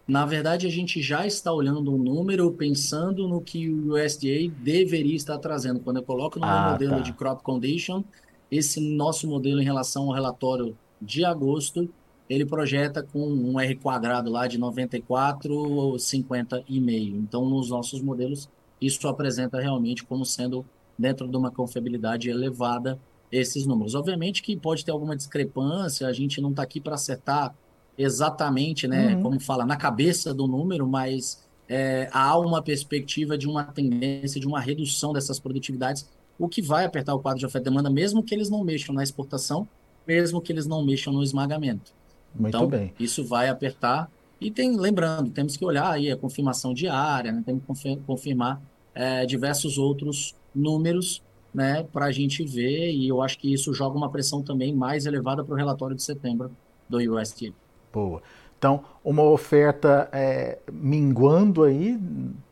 Na 0.07 0.27
verdade, 0.27 0.67
a 0.67 0.71
gente 0.71 1.01
já 1.01 1.27
está 1.27 1.51
olhando 1.53 1.95
um 1.95 1.99
número 1.99 2.53
pensando 2.53 3.27
no 3.27 3.41
que 3.41 3.71
o 3.71 3.95
USDA 3.95 4.51
deveria 4.59 5.17
estar 5.17 5.39
trazendo. 5.39 5.81
Quando 5.81 5.97
eu 5.97 6.03
coloco 6.03 6.39
no 6.39 6.45
ah, 6.45 6.63
meu 6.63 6.73
modelo 6.73 6.97
tá. 6.97 7.01
de 7.01 7.13
crop 7.15 7.43
condition, 7.43 8.05
esse 8.51 8.81
nosso 8.81 9.27
modelo 9.27 9.61
em 9.61 9.65
relação 9.65 10.05
ao 10.05 10.13
relatório 10.13 10.77
de 11.01 11.25
agosto, 11.25 11.89
ele 12.29 12.45
projeta 12.45 13.03
com 13.03 13.27
um 13.27 13.59
R 13.59 13.75
quadrado 13.77 14.31
lá 14.31 14.47
de 14.47 14.59
94, 14.59 15.99
50 15.99 16.65
e 16.69 16.81
meio. 16.81 17.17
Então, 17.17 17.49
nos 17.49 17.71
nossos 17.71 18.03
modelos, 18.03 18.49
isso 18.81 19.09
apresenta 19.09 19.59
realmente 19.59 20.05
como 20.05 20.25
sendo 20.25 20.67
dentro 20.99 21.27
de 21.27 21.37
uma 21.37 21.51
confiabilidade 21.51 22.29
elevada 22.29 22.99
esses 23.33 23.67
números. 23.67 23.95
Obviamente 23.95 24.43
que 24.43 24.57
pode 24.57 24.85
ter 24.85 24.93
alguma 24.93 25.17
discrepância, 25.17 26.07
a 26.07 26.13
gente 26.13 26.41
não 26.41 26.51
está 26.51 26.63
aqui 26.63 26.81
para 26.81 26.95
acertar 26.95 27.55
exatamente, 27.97 28.87
né, 28.87 29.15
uhum. 29.15 29.23
como 29.23 29.41
fala, 29.41 29.65
na 29.65 29.77
cabeça 29.77 30.35
do 30.35 30.47
número, 30.47 30.87
mas 30.87 31.45
é, 31.69 32.09
há 32.13 32.39
uma 32.39 32.63
perspectiva 32.63 33.39
de 33.39 33.49
uma 33.49 33.65
tendência 33.65 34.41
de 34.41 34.47
uma 34.47 34.61
redução 34.61 35.13
dessas 35.13 35.39
produtividades, 35.39 36.09
o 36.39 36.49
que 36.49 36.61
vai 36.61 36.85
apertar 36.85 37.15
o 37.15 37.21
quadro 37.21 37.39
de 37.39 37.47
oferta 37.47 37.69
e 37.69 37.71
demanda, 37.71 37.89
mesmo 37.89 38.23
que 38.23 38.35
eles 38.35 38.51
não 38.51 38.65
mexam 38.65 38.95
na 38.95 39.03
exportação, 39.03 39.69
mesmo 40.07 40.41
que 40.41 40.53
eles 40.53 40.67
não 40.67 40.85
mexam 40.85 41.13
no 41.13 41.23
esmagamento. 41.23 41.93
Muito 42.35 42.57
então, 42.57 42.67
bem. 42.67 42.93
isso 42.99 43.25
vai 43.25 43.49
apertar. 43.49 44.11
E 44.41 44.51
tem, 44.51 44.77
lembrando, 44.77 45.31
temos 45.31 45.57
que 45.57 45.65
olhar 45.65 45.91
aí 45.91 46.11
a 46.11 46.17
confirmação 46.17 46.75
diária, 46.75 47.33
né, 47.33 47.43
temos 47.47 47.63
que 47.81 47.97
confirmar 48.05 48.61
é, 48.95 49.25
diversos 49.25 49.79
outros 49.79 50.35
números 50.55 51.23
né, 51.55 51.85
para 51.85 52.07
a 52.07 52.13
gente 52.13 52.45
ver, 52.45 52.93
e 52.93 53.07
eu 53.07 53.23
acho 53.23 53.39
que 53.39 53.53
isso 53.53 53.73
joga 53.73 53.97
uma 53.97 54.11
pressão 54.11 54.43
também 54.43 54.75
mais 54.75 55.07
elevada 55.07 55.45
para 55.45 55.55
o 55.55 55.57
relatório 55.57 55.95
de 55.95 56.03
setembro 56.03 56.51
do 56.89 56.99
USDA. 56.99 57.55
Boa. 57.95 58.21
Então, 58.59 58.83
uma 59.05 59.23
oferta 59.23 60.09
é, 60.13 60.59
minguando 60.73 61.63
aí, 61.63 61.97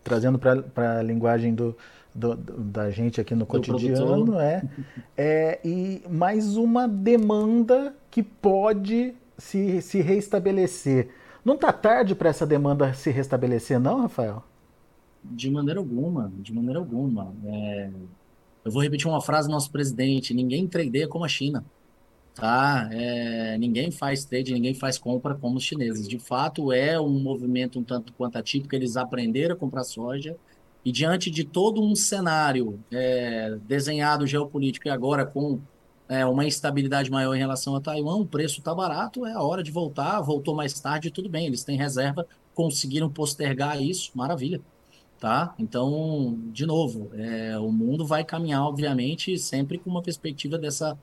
trazendo 0.04 0.38
para 0.38 1.00
a 1.00 1.02
linguagem 1.02 1.52
do, 1.52 1.76
do, 2.14 2.36
da 2.36 2.90
gente 2.90 3.20
aqui 3.20 3.34
no 3.34 3.44
cotidiano, 3.44 4.38
é, 4.38 4.62
é, 5.16 5.60
e 5.64 6.00
mais 6.08 6.56
uma 6.56 6.86
demanda 6.86 7.92
que 8.08 8.22
pode 8.22 9.14
se, 9.36 9.82
se 9.82 10.00
reestabelecer. 10.00 11.08
Não 11.44 11.54
está 11.54 11.72
tarde 11.72 12.14
para 12.14 12.28
essa 12.28 12.46
demanda 12.46 12.94
se 12.94 13.10
restabelecer, 13.10 13.80
não, 13.80 14.02
Rafael? 14.02 14.44
De 15.24 15.50
maneira 15.50 15.80
alguma, 15.80 16.30
de 16.38 16.52
maneira 16.52 16.78
alguma. 16.78 17.32
É... 17.46 17.90
Eu 18.64 18.70
vou 18.70 18.80
repetir 18.80 19.08
uma 19.08 19.20
frase 19.20 19.48
do 19.48 19.52
nosso 19.52 19.72
presidente: 19.72 20.34
ninguém 20.34 20.68
tradeia 20.68 21.08
como 21.08 21.24
a 21.24 21.28
China 21.28 21.64
tá? 22.34 22.88
É, 22.92 23.56
ninguém 23.58 23.90
faz 23.90 24.24
trade, 24.24 24.52
ninguém 24.52 24.74
faz 24.74 24.98
compra 24.98 25.34
como 25.34 25.56
os 25.56 25.64
chineses. 25.64 26.08
De 26.08 26.18
fato, 26.18 26.72
é 26.72 27.00
um 27.00 27.20
movimento 27.20 27.78
um 27.78 27.84
tanto 27.84 28.12
quanto 28.12 28.36
atípico. 28.36 28.74
Eles 28.74 28.96
aprenderam 28.96 29.54
a 29.54 29.58
comprar 29.58 29.84
soja, 29.84 30.36
e 30.84 30.90
diante 30.90 31.30
de 31.30 31.44
todo 31.44 31.82
um 31.82 31.94
cenário 31.94 32.80
é, 32.90 33.56
desenhado 33.64 34.26
geopolítico 34.26 34.88
e 34.88 34.90
agora 34.90 35.24
com 35.24 35.60
é, 36.08 36.26
uma 36.26 36.44
instabilidade 36.44 37.10
maior 37.10 37.34
em 37.34 37.38
relação 37.38 37.76
a 37.76 37.80
Taiwan, 37.80 38.16
o 38.16 38.26
preço 38.26 38.58
está 38.58 38.74
barato, 38.74 39.24
é 39.24 39.32
a 39.32 39.42
hora 39.42 39.62
de 39.62 39.70
voltar, 39.70 40.20
voltou 40.20 40.54
mais 40.54 40.78
tarde, 40.78 41.10
tudo 41.10 41.28
bem, 41.28 41.46
eles 41.46 41.64
têm 41.64 41.76
reserva, 41.76 42.26
conseguiram 42.54 43.08
postergar 43.08 43.80
isso, 43.80 44.10
maravilha. 44.14 44.60
Tá? 45.18 45.54
Então, 45.56 46.36
de 46.52 46.66
novo, 46.66 47.10
é, 47.14 47.56
o 47.56 47.70
mundo 47.70 48.04
vai 48.04 48.24
caminhar, 48.24 48.64
obviamente, 48.64 49.38
sempre 49.38 49.78
com 49.78 49.88
uma 49.88 50.02
perspectiva 50.02 50.58
dessa 50.58 50.98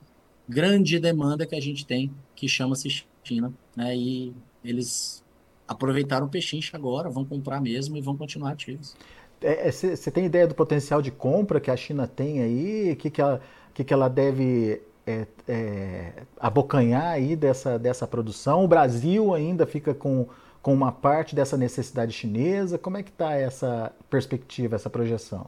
grande 0.50 0.98
demanda 0.98 1.46
que 1.46 1.54
a 1.54 1.60
gente 1.60 1.86
tem, 1.86 2.10
que 2.34 2.48
chama-se 2.48 3.04
China, 3.22 3.52
né? 3.76 3.96
E 3.96 4.34
eles 4.64 5.24
aproveitaram 5.66 6.26
o 6.26 6.28
pechincha 6.28 6.76
agora, 6.76 7.08
vão 7.08 7.24
comprar 7.24 7.60
mesmo 7.60 7.96
e 7.96 8.00
vão 8.00 8.16
continuar 8.16 8.52
ativos. 8.52 8.96
Você 9.40 10.08
é, 10.08 10.12
tem 10.12 10.26
ideia 10.26 10.46
do 10.46 10.54
potencial 10.54 11.00
de 11.00 11.10
compra 11.10 11.60
que 11.60 11.70
a 11.70 11.76
China 11.76 12.06
tem 12.06 12.42
aí? 12.42 12.92
O 12.92 12.96
que, 12.96 13.08
que, 13.08 13.20
ela, 13.20 13.40
que, 13.72 13.84
que 13.84 13.94
ela 13.94 14.08
deve 14.08 14.82
é, 15.06 15.26
é, 15.48 16.12
abocanhar 16.38 17.06
aí 17.06 17.36
dessa, 17.36 17.78
dessa 17.78 18.06
produção? 18.06 18.64
O 18.64 18.68
Brasil 18.68 19.32
ainda 19.34 19.66
fica 19.66 19.94
com 19.94 20.26
com 20.62 20.74
uma 20.74 20.92
parte 20.92 21.34
dessa 21.34 21.56
necessidade 21.56 22.12
chinesa? 22.12 22.78
Como 22.78 22.96
é 22.96 23.02
que 23.02 23.10
está 23.10 23.34
essa 23.34 23.92
perspectiva, 24.08 24.76
essa 24.76 24.90
projeção? 24.90 25.46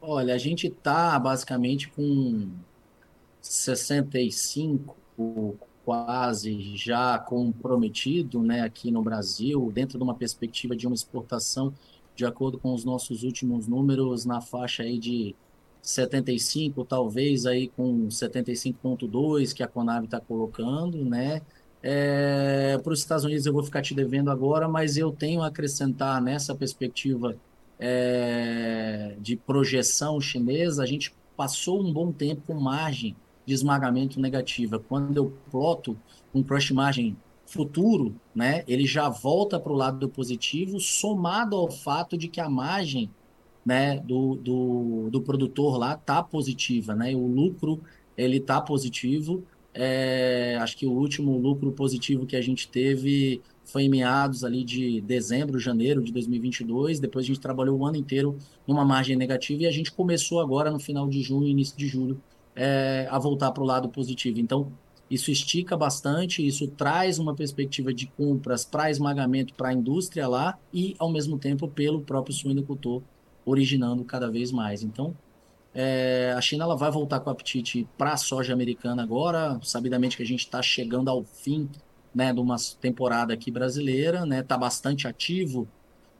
Olha, 0.00 0.34
a 0.34 0.38
gente 0.38 0.68
está 0.68 1.18
basicamente 1.18 1.88
com 1.88 2.48
65 3.46 4.96
quase 5.84 6.76
já 6.76 7.16
comprometido 7.16 8.42
né, 8.42 8.62
aqui 8.62 8.90
no 8.90 9.02
Brasil, 9.02 9.70
dentro 9.72 9.96
de 9.96 10.02
uma 10.02 10.14
perspectiva 10.14 10.74
de 10.74 10.84
uma 10.86 10.94
exportação, 10.94 11.72
de 12.14 12.26
acordo 12.26 12.58
com 12.58 12.74
os 12.74 12.84
nossos 12.84 13.22
últimos 13.22 13.68
números, 13.68 14.24
na 14.24 14.40
faixa 14.40 14.82
aí 14.82 14.98
de 14.98 15.36
75, 15.80 16.84
talvez 16.84 17.46
aí 17.46 17.68
com 17.68 18.08
75.2 18.08 19.54
que 19.54 19.62
a 19.62 19.68
Conab 19.68 20.06
está 20.06 20.20
colocando, 20.20 21.04
né? 21.04 21.40
É, 21.80 22.76
para 22.82 22.92
os 22.92 22.98
Estados 22.98 23.24
Unidos 23.24 23.46
eu 23.46 23.52
vou 23.52 23.62
ficar 23.62 23.80
te 23.80 23.94
devendo 23.94 24.28
agora, 24.28 24.66
mas 24.66 24.96
eu 24.96 25.12
tenho 25.12 25.42
a 25.42 25.46
acrescentar 25.46 26.20
nessa 26.20 26.52
perspectiva 26.52 27.36
é, 27.78 29.14
de 29.20 29.36
projeção 29.36 30.20
chinesa, 30.20 30.82
a 30.82 30.86
gente 30.86 31.14
passou 31.36 31.80
um 31.80 31.92
bom 31.92 32.10
tempo 32.10 32.42
com 32.44 32.54
margem 32.54 33.14
de 33.46 33.54
esmagamento 33.54 34.20
negativa. 34.20 34.78
Quando 34.78 35.16
eu 35.16 35.32
ploto 35.50 35.96
um 36.34 36.42
crush 36.42 36.72
margem 36.72 37.16
futuro, 37.46 38.14
né, 38.34 38.64
ele 38.66 38.84
já 38.84 39.08
volta 39.08 39.58
para 39.58 39.72
o 39.72 39.76
lado 39.76 39.98
do 39.98 40.08
positivo, 40.08 40.80
somado 40.80 41.54
ao 41.54 41.70
fato 41.70 42.18
de 42.18 42.28
que 42.28 42.40
a 42.40 42.48
margem 42.48 43.08
né, 43.64 44.00
do, 44.00 44.34
do, 44.34 45.08
do 45.10 45.22
produtor 45.22 45.78
lá 45.78 45.94
está 45.94 46.22
positiva, 46.22 46.94
né, 46.94 47.14
o 47.14 47.26
lucro 47.26 47.80
ele 48.16 48.38
está 48.38 48.60
positivo, 48.60 49.44
é, 49.78 50.56
acho 50.58 50.76
que 50.76 50.86
o 50.86 50.92
último 50.92 51.36
lucro 51.36 51.70
positivo 51.70 52.24
que 52.24 52.34
a 52.34 52.40
gente 52.40 52.66
teve 52.66 53.42
foi 53.62 53.82
em 53.82 53.90
meados 53.90 54.42
ali 54.42 54.64
de 54.64 55.02
dezembro, 55.02 55.58
janeiro 55.58 56.02
de 56.02 56.10
2022. 56.12 56.98
Depois 56.98 57.26
a 57.26 57.28
gente 57.28 57.40
trabalhou 57.40 57.78
o 57.78 57.84
ano 57.84 57.96
inteiro 57.96 58.38
numa 58.66 58.86
margem 58.86 59.16
negativa 59.16 59.64
e 59.64 59.66
a 59.66 59.70
gente 59.70 59.92
começou 59.92 60.40
agora 60.40 60.70
no 60.70 60.78
final 60.80 61.06
de 61.08 61.20
junho, 61.20 61.46
início 61.46 61.76
de 61.76 61.86
julho, 61.86 62.18
é, 62.56 63.06
a 63.10 63.18
voltar 63.18 63.52
para 63.52 63.62
o 63.62 63.66
lado 63.66 63.88
positivo. 63.88 64.40
Então, 64.40 64.72
isso 65.08 65.30
estica 65.30 65.76
bastante, 65.76 66.44
isso 66.44 66.66
traz 66.68 67.18
uma 67.18 67.34
perspectiva 67.34 67.94
de 67.94 68.06
compras 68.06 68.64
para 68.64 68.90
esmagamento 68.90 69.54
para 69.54 69.68
a 69.68 69.72
indústria 69.72 70.26
lá 70.26 70.58
e, 70.72 70.96
ao 70.98 71.08
mesmo 71.12 71.38
tempo, 71.38 71.68
pelo 71.68 72.00
próprio 72.00 72.34
suinocultor, 72.34 73.02
originando 73.44 74.02
cada 74.04 74.28
vez 74.28 74.50
mais. 74.50 74.82
Então, 74.82 75.14
é, 75.72 76.34
a 76.36 76.40
China 76.40 76.64
ela 76.64 76.74
vai 76.74 76.90
voltar 76.90 77.20
com 77.20 77.30
apetite 77.30 77.86
para 77.96 78.14
a 78.14 78.16
soja 78.16 78.52
americana 78.52 79.02
agora, 79.02 79.60
sabidamente 79.62 80.16
que 80.16 80.22
a 80.22 80.26
gente 80.26 80.40
está 80.40 80.60
chegando 80.62 81.08
ao 81.08 81.22
fim 81.22 81.68
né, 82.12 82.32
de 82.32 82.40
uma 82.40 82.56
temporada 82.80 83.32
aqui 83.34 83.50
brasileira, 83.50 84.24
né, 84.24 84.40
está 84.40 84.56
bastante 84.56 85.06
ativo 85.06 85.68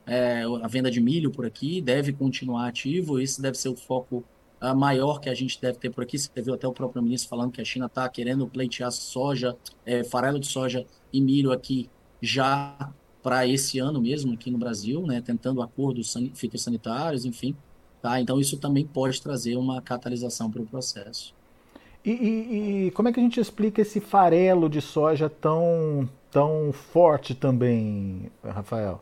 é, 0.07 0.43
a 0.63 0.67
venda 0.67 0.89
de 0.89 1.01
milho 1.01 1.29
por 1.29 1.45
aqui, 1.45 1.81
deve 1.81 2.13
continuar 2.13 2.67
ativo, 2.67 3.19
esse 3.19 3.41
deve 3.41 3.57
ser 3.57 3.67
o 3.67 3.75
foco 3.75 4.23
uh, 4.61 4.75
maior 4.75 5.19
que 5.19 5.29
a 5.29 5.33
gente 5.33 5.59
deve 5.59 5.77
ter 5.77 5.89
por 5.89 6.03
aqui. 6.03 6.17
Você 6.17 6.29
viu 6.41 6.53
até 6.53 6.67
o 6.67 6.73
próprio 6.73 7.01
ministro 7.01 7.29
falando 7.29 7.51
que 7.51 7.61
a 7.61 7.65
China 7.65 7.85
está 7.87 8.07
querendo 8.09 8.47
pleitear 8.47 8.91
soja, 8.91 9.55
é, 9.85 10.03
farelo 10.03 10.39
de 10.39 10.47
soja 10.47 10.85
e 11.11 11.21
milho 11.21 11.51
aqui 11.51 11.89
já 12.21 12.91
para 13.21 13.45
esse 13.45 13.79
ano 13.79 14.01
mesmo 14.01 14.33
aqui 14.33 14.49
no 14.49 14.57
Brasil, 14.57 15.05
né, 15.05 15.21
tentando 15.21 15.61
acordos 15.61 16.13
fitossanitários, 16.33 17.25
enfim. 17.25 17.55
Tá? 18.01 18.21
Então, 18.21 18.39
isso 18.39 18.57
também 18.57 18.85
pode 18.85 19.21
trazer 19.21 19.55
uma 19.57 19.81
catalisação 19.81 20.49
para 20.49 20.61
o 20.61 20.65
processo. 20.65 21.33
E, 22.05 22.11
e, 22.11 22.87
e, 22.87 22.91
como 22.91 23.09
é 23.09 23.11
que 23.11 23.19
a 23.19 23.23
gente 23.23 23.39
explica 23.39 23.81
esse 23.81 23.99
farelo 23.99 24.69
de 24.69 24.79
soja 24.79 25.29
tão, 25.29 26.07
tão 26.31 26.71
forte 26.71 27.35
também, 27.35 28.31
Rafael? 28.41 29.01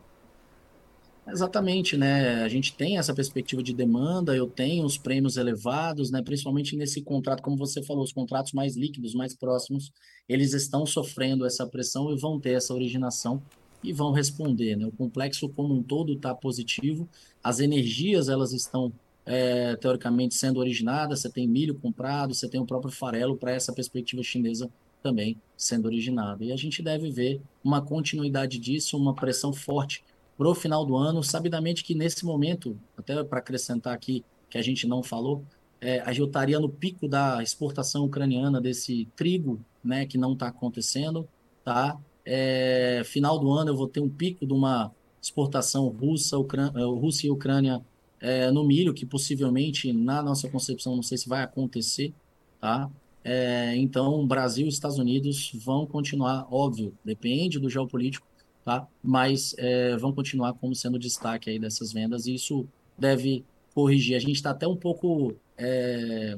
Exatamente, 1.28 1.96
né? 1.96 2.42
A 2.44 2.48
gente 2.48 2.72
tem 2.72 2.98
essa 2.98 3.12
perspectiva 3.12 3.60
de 3.60 3.74
demanda, 3.74 4.36
eu 4.36 4.46
tenho 4.46 4.84
os 4.84 4.96
prêmios 4.96 5.36
elevados, 5.36 6.08
né? 6.10 6.22
Principalmente 6.22 6.76
nesse 6.76 7.02
contrato, 7.02 7.42
como 7.42 7.56
você 7.56 7.82
falou, 7.82 8.04
os 8.04 8.12
contratos 8.12 8.52
mais 8.52 8.76
líquidos, 8.76 9.12
mais 9.12 9.34
próximos, 9.34 9.92
eles 10.28 10.52
estão 10.52 10.86
sofrendo 10.86 11.44
essa 11.44 11.66
pressão 11.66 12.12
e 12.12 12.16
vão 12.16 12.38
ter 12.38 12.52
essa 12.52 12.72
originação 12.72 13.42
e 13.82 13.92
vão 13.92 14.12
responder. 14.12 14.76
Né? 14.76 14.86
O 14.86 14.92
complexo 14.92 15.48
como 15.48 15.74
um 15.74 15.82
todo 15.82 16.12
está 16.12 16.32
positivo, 16.32 17.08
as 17.42 17.58
energias 17.58 18.28
elas 18.28 18.52
estão 18.52 18.92
é, 19.24 19.74
teoricamente 19.76 20.36
sendo 20.36 20.60
originadas, 20.60 21.20
você 21.20 21.30
tem 21.30 21.48
milho 21.48 21.74
comprado, 21.74 22.34
você 22.34 22.48
tem 22.48 22.60
o 22.60 22.66
próprio 22.66 22.92
farelo 22.92 23.36
para 23.36 23.50
essa 23.50 23.72
perspectiva 23.72 24.22
chinesa 24.22 24.70
também 25.02 25.36
sendo 25.56 25.86
originado. 25.86 26.44
E 26.44 26.52
a 26.52 26.56
gente 26.56 26.82
deve 26.82 27.10
ver 27.10 27.40
uma 27.64 27.82
continuidade 27.82 28.58
disso, 28.58 28.96
uma 28.96 29.14
pressão 29.14 29.52
forte 29.52 30.04
para 30.36 30.48
o 30.48 30.54
final 30.54 30.84
do 30.84 30.96
ano, 30.96 31.22
sabidamente 31.22 31.82
que 31.82 31.94
nesse 31.94 32.24
momento, 32.24 32.78
até 32.96 33.22
para 33.24 33.38
acrescentar 33.38 33.94
aqui 33.94 34.24
que 34.50 34.58
a 34.58 34.62
gente 34.62 34.86
não 34.86 35.02
falou, 35.02 35.42
é, 35.80 36.00
a 36.00 36.12
gente 36.12 36.26
estaria 36.26 36.58
no 36.58 36.68
pico 36.68 37.08
da 37.08 37.42
exportação 37.42 38.04
ucraniana 38.04 38.60
desse 38.60 39.06
trigo, 39.16 39.60
né, 39.82 40.06
que 40.06 40.18
não 40.18 40.32
está 40.32 40.48
acontecendo, 40.48 41.28
tá? 41.64 41.98
É, 42.24 43.02
final 43.04 43.38
do 43.38 43.50
ano 43.52 43.70
eu 43.70 43.76
vou 43.76 43.86
ter 43.86 44.00
um 44.00 44.08
pico 44.08 44.46
de 44.46 44.52
uma 44.52 44.92
exportação 45.22 45.88
russa, 45.88 46.38
Ucrânia, 46.38 46.72
é, 46.80 46.84
Rússia 46.84 47.28
e 47.28 47.30
Ucrânia 47.30 47.80
é, 48.20 48.50
no 48.50 48.64
milho, 48.64 48.94
que 48.94 49.06
possivelmente, 49.06 49.92
na 49.92 50.22
nossa 50.22 50.48
concepção, 50.48 50.96
não 50.96 51.02
sei 51.02 51.18
se 51.18 51.28
vai 51.28 51.42
acontecer, 51.42 52.12
tá? 52.60 52.90
É, 53.22 53.74
então, 53.76 54.26
Brasil 54.26 54.66
e 54.66 54.68
Estados 54.68 54.98
Unidos 54.98 55.50
vão 55.54 55.86
continuar, 55.86 56.46
óbvio, 56.50 56.94
depende 57.04 57.58
do 57.58 57.68
geopolítico, 57.68 58.26
tá? 58.66 58.84
Mas 59.00 59.54
é, 59.58 59.96
vão 59.96 60.12
continuar 60.12 60.52
como 60.54 60.74
sendo 60.74 60.98
destaque 60.98 61.48
aí 61.48 61.56
dessas 61.56 61.92
vendas 61.92 62.26
e 62.26 62.34
isso 62.34 62.66
deve 62.98 63.44
corrigir. 63.72 64.16
A 64.16 64.18
gente 64.18 64.34
está 64.34 64.50
até 64.50 64.66
um 64.66 64.74
pouco 64.74 65.36
é, 65.56 66.36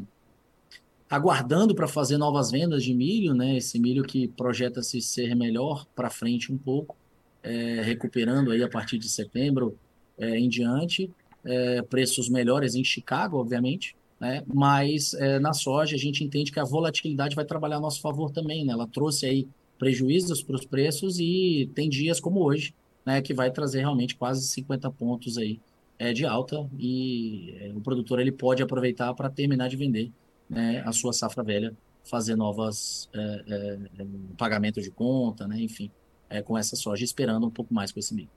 aguardando 1.09 1.75
para 1.75 1.89
fazer 1.89 2.19
novas 2.19 2.51
vendas 2.51 2.85
de 2.85 2.93
milho, 2.93 3.33
né? 3.33 3.57
Esse 3.57 3.79
milho 3.79 4.05
que 4.05 4.29
projeta-se 4.29 5.01
ser 5.01 5.35
melhor 5.35 5.87
para 5.97 6.11
frente 6.11 6.53
um 6.53 6.59
pouco, 6.59 6.95
é, 7.43 7.81
recuperando 7.81 8.51
aí 8.51 8.63
a 8.63 8.69
partir 8.69 8.99
de 8.99 9.09
setembro 9.09 9.79
é, 10.19 10.39
em 10.39 10.51
diante, 10.51 11.11
é, 11.43 11.81
preços 11.81 12.29
melhores 12.29 12.75
em 12.75 12.85
Chicago, 12.85 13.39
obviamente, 13.39 13.97
né? 14.21 14.45
Mas 14.47 15.15
é, 15.15 15.39
na 15.39 15.55
soja 15.55 15.97
a 15.97 15.99
gente 15.99 16.23
entende 16.23 16.53
que 16.53 16.61
a 16.61 16.65
volatilidade 16.65 17.35
vai 17.35 17.47
trabalhar 17.47 17.77
a 17.77 17.81
nosso 17.81 18.03
favor 18.03 18.31
também, 18.31 18.67
né? 18.67 18.75
Ela 18.75 18.87
trouxe 18.87 19.25
aí 19.25 19.49
prejuízos 19.79 20.43
para 20.43 20.57
os 20.57 20.65
preços 20.65 21.19
e 21.19 21.71
tem 21.75 21.89
dias 21.89 22.21
como 22.21 22.43
hoje, 22.43 22.75
né? 23.05 23.23
Que 23.23 23.33
vai 23.33 23.51
trazer 23.51 23.81
realmente 23.81 24.17
quase 24.17 24.47
50 24.47 24.91
pontos 24.91 25.39
aí 25.39 25.61
é, 25.99 26.13
de 26.13 26.25
alta 26.25 26.69
e 26.79 27.55
é, 27.61 27.73
o 27.75 27.81
produtor 27.81 28.21
ele 28.21 28.33
pode 28.33 28.63
aproveitar 28.63 29.13
para 29.15 29.29
terminar 29.29 29.69
de 29.69 29.77
vender 29.77 30.13
né, 30.49 30.83
a 30.87 30.93
sua 30.93 31.13
safra 31.13 31.43
velha, 31.43 31.77
fazer 32.05 32.37
novas 32.37 33.09
é, 33.15 33.45
é, 33.49 34.07
pagamentos 34.37 34.85
de 34.85 34.91
conta, 34.91 35.47
né, 35.47 35.61
enfim, 35.61 35.91
é, 36.31 36.41
com 36.41 36.57
essa 36.57 36.77
soja, 36.77 37.05
esperando 37.05 37.47
um 37.47 37.51
pouco 37.51 37.75
mais 37.75 37.93
com 37.93 37.99
esse 37.99 38.15
milho. 38.15 38.31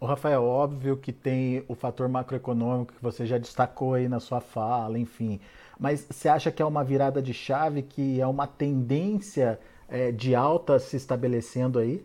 O 0.00 0.06
Rafael, 0.06 0.42
óbvio 0.42 0.96
que 0.96 1.12
tem 1.12 1.64
o 1.68 1.76
fator 1.76 2.08
macroeconômico 2.08 2.94
que 2.94 3.02
você 3.02 3.24
já 3.24 3.38
destacou 3.38 3.94
aí 3.94 4.08
na 4.08 4.18
sua 4.18 4.40
fala, 4.40 4.98
enfim. 4.98 5.38
Mas 5.78 6.04
você 6.10 6.28
acha 6.28 6.50
que 6.50 6.60
é 6.60 6.64
uma 6.64 6.82
virada 6.82 7.22
de 7.22 7.32
chave, 7.32 7.82
que 7.82 8.20
é 8.20 8.26
uma 8.26 8.48
tendência 8.48 9.60
é, 9.92 10.10
de 10.10 10.34
alta 10.34 10.78
se 10.78 10.96
estabelecendo 10.96 11.78
aí? 11.78 12.02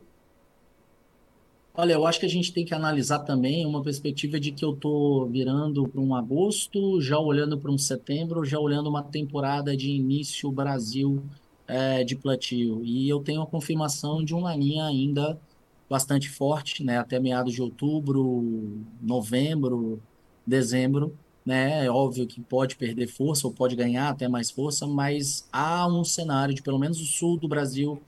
Olha, 1.74 1.94
eu 1.94 2.06
acho 2.06 2.20
que 2.20 2.26
a 2.26 2.30
gente 2.30 2.52
tem 2.52 2.66
que 2.66 2.74
analisar 2.74 3.20
também 3.20 3.66
uma 3.66 3.82
perspectiva 3.82 4.40
de 4.40 4.52
que 4.52 4.66
eu 4.66 4.74
estou 4.74 5.26
virando 5.28 5.88
para 5.88 6.02
um 6.02 6.14
agosto, 6.14 7.00
já 7.00 7.18
olhando 7.18 7.58
para 7.58 7.72
um 7.72 7.78
setembro, 7.78 8.44
já 8.44 8.60
olhando 8.60 8.90
uma 8.90 9.04
temporada 9.04 9.78
de 9.78 9.90
início 9.92 10.52
Brasil 10.52 11.24
é, 11.68 12.04
de 12.04 12.16
plantio. 12.16 12.84
E 12.84 13.08
eu 13.08 13.22
tenho 13.22 13.42
a 13.42 13.48
confirmação 13.48 14.26
de 14.26 14.34
uma 14.34 14.56
linha 14.56 14.86
ainda 14.86 15.40
bastante 15.90 16.30
forte, 16.30 16.84
né, 16.84 16.98
até 16.98 17.20
meados 17.20 17.54
de 17.54 17.62
outubro, 17.62 18.44
novembro, 19.02 20.02
dezembro, 20.46 21.16
né? 21.48 21.86
É 21.86 21.90
óbvio 21.90 22.28
que 22.28 22.42
pode 22.42 22.76
perder 22.76 23.08
força 23.08 23.48
ou 23.48 23.54
pode 23.54 23.74
ganhar 23.74 24.10
até 24.10 24.28
mais 24.28 24.52
força, 24.52 24.86
mas 24.86 25.48
há 25.50 25.88
um 25.88 26.04
cenário 26.04 26.54
de 26.54 26.62
pelo 26.62 26.78
menos 26.78 27.00
o 27.00 27.06
sul 27.06 27.38
do 27.38 27.48
Brasil, 27.48 28.02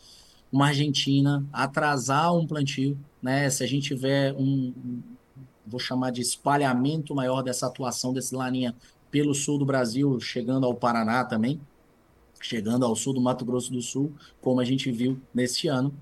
uma 0.51 0.67
Argentina, 0.67 1.45
atrasar 1.53 2.35
um 2.35 2.45
plantio, 2.45 2.99
né? 3.21 3.49
Se 3.49 3.63
a 3.63 3.67
gente 3.67 3.87
tiver 3.87 4.33
um, 4.33 4.73
vou 5.65 5.79
chamar 5.79 6.11
de 6.11 6.21
espalhamento 6.21 7.15
maior 7.15 7.41
dessa 7.41 7.67
atuação 7.67 8.11
desse 8.11 8.35
laninha 8.35 8.75
pelo 9.09 9.33
sul 9.33 9.57
do 9.57 9.65
Brasil, 9.65 10.19
chegando 10.19 10.65
ao 10.65 10.75
Paraná 10.75 11.23
também, 11.23 11.61
chegando 12.41 12.85
ao 12.85 12.93
sul 12.93 13.13
do 13.13 13.21
Mato 13.21 13.45
Grosso 13.45 13.71
do 13.71 13.81
Sul, 13.81 14.11
como 14.41 14.59
a 14.59 14.65
gente 14.65 14.91
viu 14.91 15.17
neste 15.33 15.69
ano, 15.69 15.93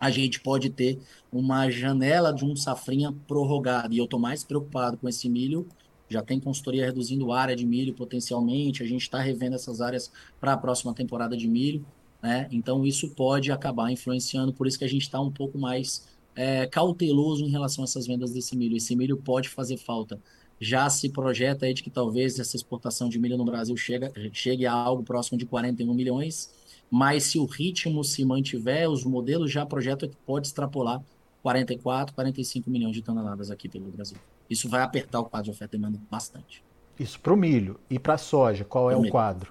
a 0.00 0.10
gente 0.10 0.40
pode 0.40 0.68
ter 0.70 0.98
uma 1.30 1.70
janela 1.70 2.32
de 2.32 2.44
um 2.44 2.56
safrinha 2.56 3.14
prorrogada. 3.28 3.94
E 3.94 3.98
eu 3.98 4.04
estou 4.04 4.18
mais 4.18 4.42
preocupado 4.42 4.96
com 4.96 5.08
esse 5.08 5.28
milho. 5.28 5.66
Já 6.08 6.22
tem 6.22 6.38
consultoria 6.38 6.84
reduzindo 6.84 7.32
área 7.32 7.56
de 7.56 7.66
milho 7.66 7.94
potencialmente. 7.94 8.82
A 8.82 8.86
gente 8.86 9.02
está 9.02 9.20
revendo 9.20 9.56
essas 9.56 9.80
áreas 9.80 10.10
para 10.40 10.52
a 10.52 10.56
próxima 10.56 10.94
temporada 10.94 11.36
de 11.36 11.48
milho. 11.48 11.84
Né? 12.22 12.48
Então, 12.50 12.84
isso 12.86 13.10
pode 13.10 13.50
acabar 13.50 13.90
influenciando. 13.90 14.52
Por 14.52 14.66
isso 14.66 14.78
que 14.78 14.84
a 14.84 14.88
gente 14.88 15.02
está 15.02 15.20
um 15.20 15.30
pouco 15.30 15.58
mais 15.58 16.06
é, 16.34 16.66
cauteloso 16.66 17.44
em 17.44 17.50
relação 17.50 17.82
a 17.82 17.86
essas 17.86 18.06
vendas 18.06 18.32
desse 18.32 18.56
milho. 18.56 18.76
Esse 18.76 18.94
milho 18.94 19.16
pode 19.16 19.48
fazer 19.48 19.76
falta. 19.76 20.20
Já 20.60 20.88
se 20.88 21.08
projeta 21.08 21.66
aí 21.66 21.74
de 21.74 21.82
que 21.82 21.90
talvez 21.90 22.38
essa 22.38 22.56
exportação 22.56 23.08
de 23.08 23.18
milho 23.18 23.36
no 23.36 23.44
Brasil 23.44 23.76
chega, 23.76 24.12
chegue 24.32 24.64
a 24.66 24.72
algo 24.72 25.02
próximo 25.02 25.36
de 25.36 25.44
41 25.44 25.92
milhões, 25.92 26.50
mas 26.90 27.24
se 27.24 27.38
o 27.38 27.44
ritmo 27.44 28.02
se 28.02 28.24
mantiver, 28.24 28.88
os 28.88 29.04
modelos 29.04 29.50
já 29.50 29.66
projetam 29.66 30.08
que 30.08 30.16
pode 30.24 30.46
extrapolar 30.46 31.02
44, 31.42 32.14
45 32.14 32.70
milhões 32.70 32.94
de 32.94 33.02
toneladas 33.02 33.50
aqui 33.50 33.68
pelo 33.68 33.90
Brasil. 33.90 34.16
Isso 34.48 34.68
vai 34.68 34.82
apertar 34.82 35.20
o 35.20 35.24
quadro 35.24 35.44
de 35.44 35.50
oferta 35.50 35.76
e 35.76 35.78
demanda 35.78 36.00
bastante. 36.10 36.62
Isso 36.98 37.20
para 37.20 37.32
o 37.32 37.36
milho. 37.36 37.78
E 37.90 37.98
para 37.98 38.14
a 38.14 38.18
soja, 38.18 38.64
qual 38.64 38.90
é 38.90 38.96
o, 38.96 39.02
o 39.02 39.10
quadro? 39.10 39.50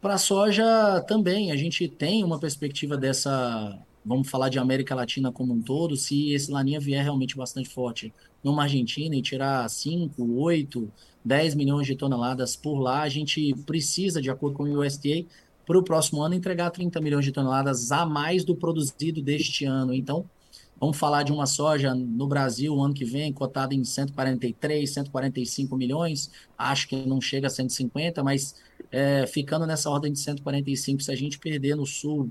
Para 0.00 0.14
a 0.14 0.18
soja 0.18 1.04
também, 1.06 1.50
a 1.50 1.56
gente 1.56 1.88
tem 1.88 2.24
uma 2.24 2.38
perspectiva 2.38 2.96
dessa 2.96 3.78
vamos 4.06 4.30
falar 4.30 4.48
de 4.48 4.58
América 4.58 4.94
Latina 4.94 5.32
como 5.32 5.52
um 5.52 5.60
todo, 5.60 5.96
se 5.96 6.32
esse 6.32 6.48
laninha 6.52 6.78
vier 6.78 7.02
realmente 7.02 7.36
bastante 7.36 7.68
forte 7.68 8.14
numa 8.42 8.62
Argentina 8.62 9.16
e 9.16 9.20
tirar 9.20 9.68
5, 9.68 10.40
8, 10.40 10.88
10 11.24 11.54
milhões 11.56 11.88
de 11.88 11.96
toneladas 11.96 12.54
por 12.54 12.78
lá, 12.78 13.02
a 13.02 13.08
gente 13.08 13.52
precisa, 13.66 14.22
de 14.22 14.30
acordo 14.30 14.56
com 14.56 14.62
o 14.62 14.80
USDA, 14.80 15.26
para 15.66 15.76
o 15.76 15.82
próximo 15.82 16.22
ano 16.22 16.36
entregar 16.36 16.70
30 16.70 17.00
milhões 17.00 17.24
de 17.24 17.32
toneladas 17.32 17.90
a 17.90 18.06
mais 18.06 18.44
do 18.44 18.54
produzido 18.54 19.20
deste 19.20 19.64
ano. 19.64 19.92
Então, 19.92 20.24
vamos 20.78 20.96
falar 20.96 21.22
de 21.22 21.32
uma 21.32 21.46
soja 21.46 21.94
no 21.94 22.26
Brasil, 22.26 22.78
ano 22.80 22.94
que 22.94 23.04
vem, 23.04 23.32
cotada 23.32 23.74
em 23.74 23.84
143, 23.84 24.88
145 24.90 25.76
milhões, 25.76 26.30
acho 26.56 26.88
que 26.88 26.96
não 27.06 27.20
chega 27.20 27.46
a 27.46 27.50
150, 27.50 28.22
mas 28.22 28.54
é, 28.90 29.26
ficando 29.26 29.66
nessa 29.66 29.90
ordem 29.90 30.12
de 30.12 30.18
145, 30.18 31.02
se 31.02 31.10
a 31.10 31.16
gente 31.16 31.38
perder 31.38 31.76
no 31.76 31.86
sul 31.86 32.30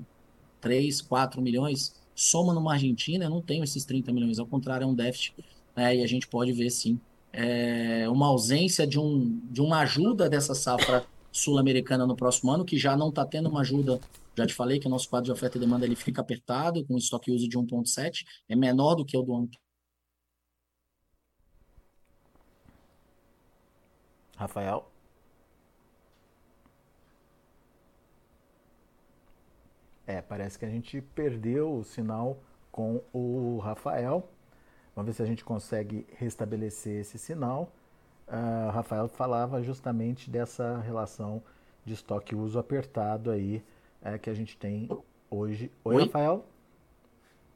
3, 0.60 1.00
4 1.02 1.40
milhões, 1.42 1.94
soma 2.14 2.54
numa 2.54 2.72
Argentina, 2.72 3.24
eu 3.24 3.30
não 3.30 3.42
tenho 3.42 3.64
esses 3.64 3.84
30 3.84 4.12
milhões, 4.12 4.38
ao 4.38 4.46
contrário, 4.46 4.84
é 4.84 4.86
um 4.86 4.94
déficit, 4.94 5.34
né, 5.74 5.96
e 5.96 6.02
a 6.02 6.06
gente 6.06 6.26
pode 6.26 6.52
ver 6.52 6.70
sim 6.70 6.98
é, 7.36 8.08
uma 8.08 8.26
ausência 8.28 8.86
de, 8.86 8.98
um, 8.98 9.38
de 9.50 9.60
uma 9.60 9.80
ajuda 9.80 10.28
dessa 10.28 10.54
safra 10.54 11.04
sul-americana 11.30 12.06
no 12.06 12.16
próximo 12.16 12.50
ano, 12.50 12.64
que 12.64 12.78
já 12.78 12.96
não 12.96 13.10
está 13.10 13.26
tendo 13.26 13.50
uma 13.50 13.60
ajuda. 13.60 14.00
Já 14.36 14.46
te 14.46 14.54
falei 14.54 14.78
que 14.78 14.86
o 14.86 14.90
nosso 14.90 15.08
quadro 15.08 15.24
de 15.24 15.32
oferta 15.32 15.56
e 15.56 15.60
demanda 15.60 15.86
ele 15.86 15.96
fica 15.96 16.20
apertado, 16.20 16.84
com 16.84 16.96
estoque 16.98 17.30
uso 17.30 17.48
de 17.48 17.58
1,7, 17.58 18.24
é 18.48 18.54
menor 18.54 18.94
do 18.94 19.04
que 19.04 19.16
o 19.16 19.22
do 19.22 19.34
ano. 19.34 19.50
Rafael? 24.36 24.90
É, 30.06 30.20
parece 30.20 30.58
que 30.58 30.66
a 30.66 30.68
gente 30.68 31.00
perdeu 31.00 31.78
o 31.78 31.84
sinal 31.84 32.38
com 32.70 33.02
o 33.14 33.58
Rafael. 33.58 34.28
Vamos 34.94 35.06
ver 35.08 35.14
se 35.14 35.22
a 35.22 35.26
gente 35.26 35.44
consegue 35.44 36.06
restabelecer 36.12 37.00
esse 37.00 37.18
sinal. 37.18 37.72
Uh, 38.28 38.70
Rafael 38.70 39.08
falava 39.08 39.62
justamente 39.62 40.28
dessa 40.30 40.78
relação 40.80 41.42
de 41.86 41.94
estoque-uso 41.94 42.58
apertado 42.58 43.30
aí 43.30 43.64
é, 44.06 44.18
que 44.18 44.30
a 44.30 44.34
gente 44.34 44.56
tem 44.56 44.88
hoje. 45.28 45.70
Oi, 45.84 45.96
Oi, 45.96 46.02
Rafael? 46.04 46.44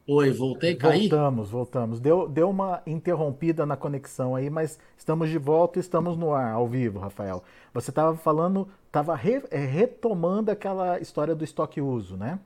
Oi, 0.07 0.31
voltei, 0.33 0.75
caí? 0.75 1.09
Voltamos, 1.09 1.51
voltamos. 1.51 2.01
Deu, 2.01 2.29
deu 2.29 2.51
uma 2.51 2.83
interrompida 2.85 3.65
na 3.65 3.77
conexão 3.77 4.35
aí, 4.35 4.51
mas 4.51 4.79
estamos 4.99 5.31
de 5.31 5.39
volta 5.39 5.79
e 5.79 5.81
estamos 5.81 6.17
no 6.17 6.33
ar, 6.33 6.53
ao 6.53 6.67
vivo, 6.67 6.99
Rafael. 6.99 7.45
Você 7.73 7.91
estava 7.91 8.17
falando, 8.17 8.69
estava 8.87 9.15
re, 9.15 9.43
é, 9.51 9.65
retomando 9.65 10.51
aquela 10.51 10.99
história 10.99 11.35
do 11.35 11.45
estoque 11.45 11.81
uso, 11.81 12.17
né? 12.17 12.41